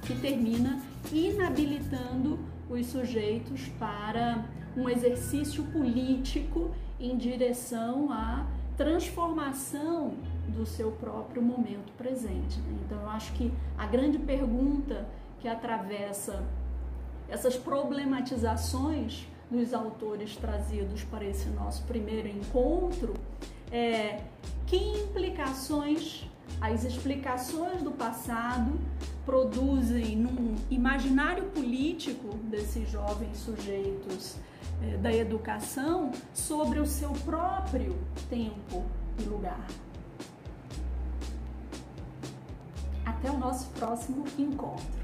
que 0.03 0.17
termina 0.21 0.81
inabilitando 1.11 2.39
os 2.69 2.87
sujeitos 2.87 3.67
para 3.79 4.45
um 4.75 4.87
exercício 4.89 5.63
político 5.65 6.71
em 6.99 7.17
direção 7.17 8.11
à 8.11 8.45
transformação 8.77 10.15
do 10.47 10.65
seu 10.65 10.91
próprio 10.91 11.41
momento 11.41 11.91
presente. 11.97 12.59
Né? 12.59 12.79
Então, 12.85 13.01
eu 13.01 13.09
acho 13.09 13.33
que 13.33 13.51
a 13.77 13.85
grande 13.85 14.17
pergunta 14.17 15.07
que 15.39 15.47
atravessa 15.47 16.43
essas 17.29 17.55
problematizações 17.55 19.27
dos 19.49 19.73
autores 19.73 20.35
trazidos 20.37 21.03
para 21.03 21.25
esse 21.25 21.49
nosso 21.49 21.83
primeiro 21.83 22.27
encontro 22.27 23.13
é 23.71 24.21
que 24.65 24.77
implicações 24.77 26.29
as 26.59 26.83
explicações 26.83 27.81
do 27.81 27.91
passado 27.91 28.79
produzem 29.25 30.15
num 30.15 30.55
imaginário 30.69 31.45
político 31.45 32.35
desses 32.49 32.89
jovens 32.89 33.37
sujeitos 33.37 34.35
é, 34.81 34.97
da 34.97 35.13
educação 35.13 36.11
sobre 36.33 36.79
o 36.79 36.85
seu 36.85 37.11
próprio 37.11 37.95
tempo 38.29 38.83
e 39.19 39.23
lugar. 39.23 39.67
Até 43.05 43.29
o 43.29 43.37
nosso 43.37 43.69
próximo 43.69 44.25
encontro. 44.37 45.00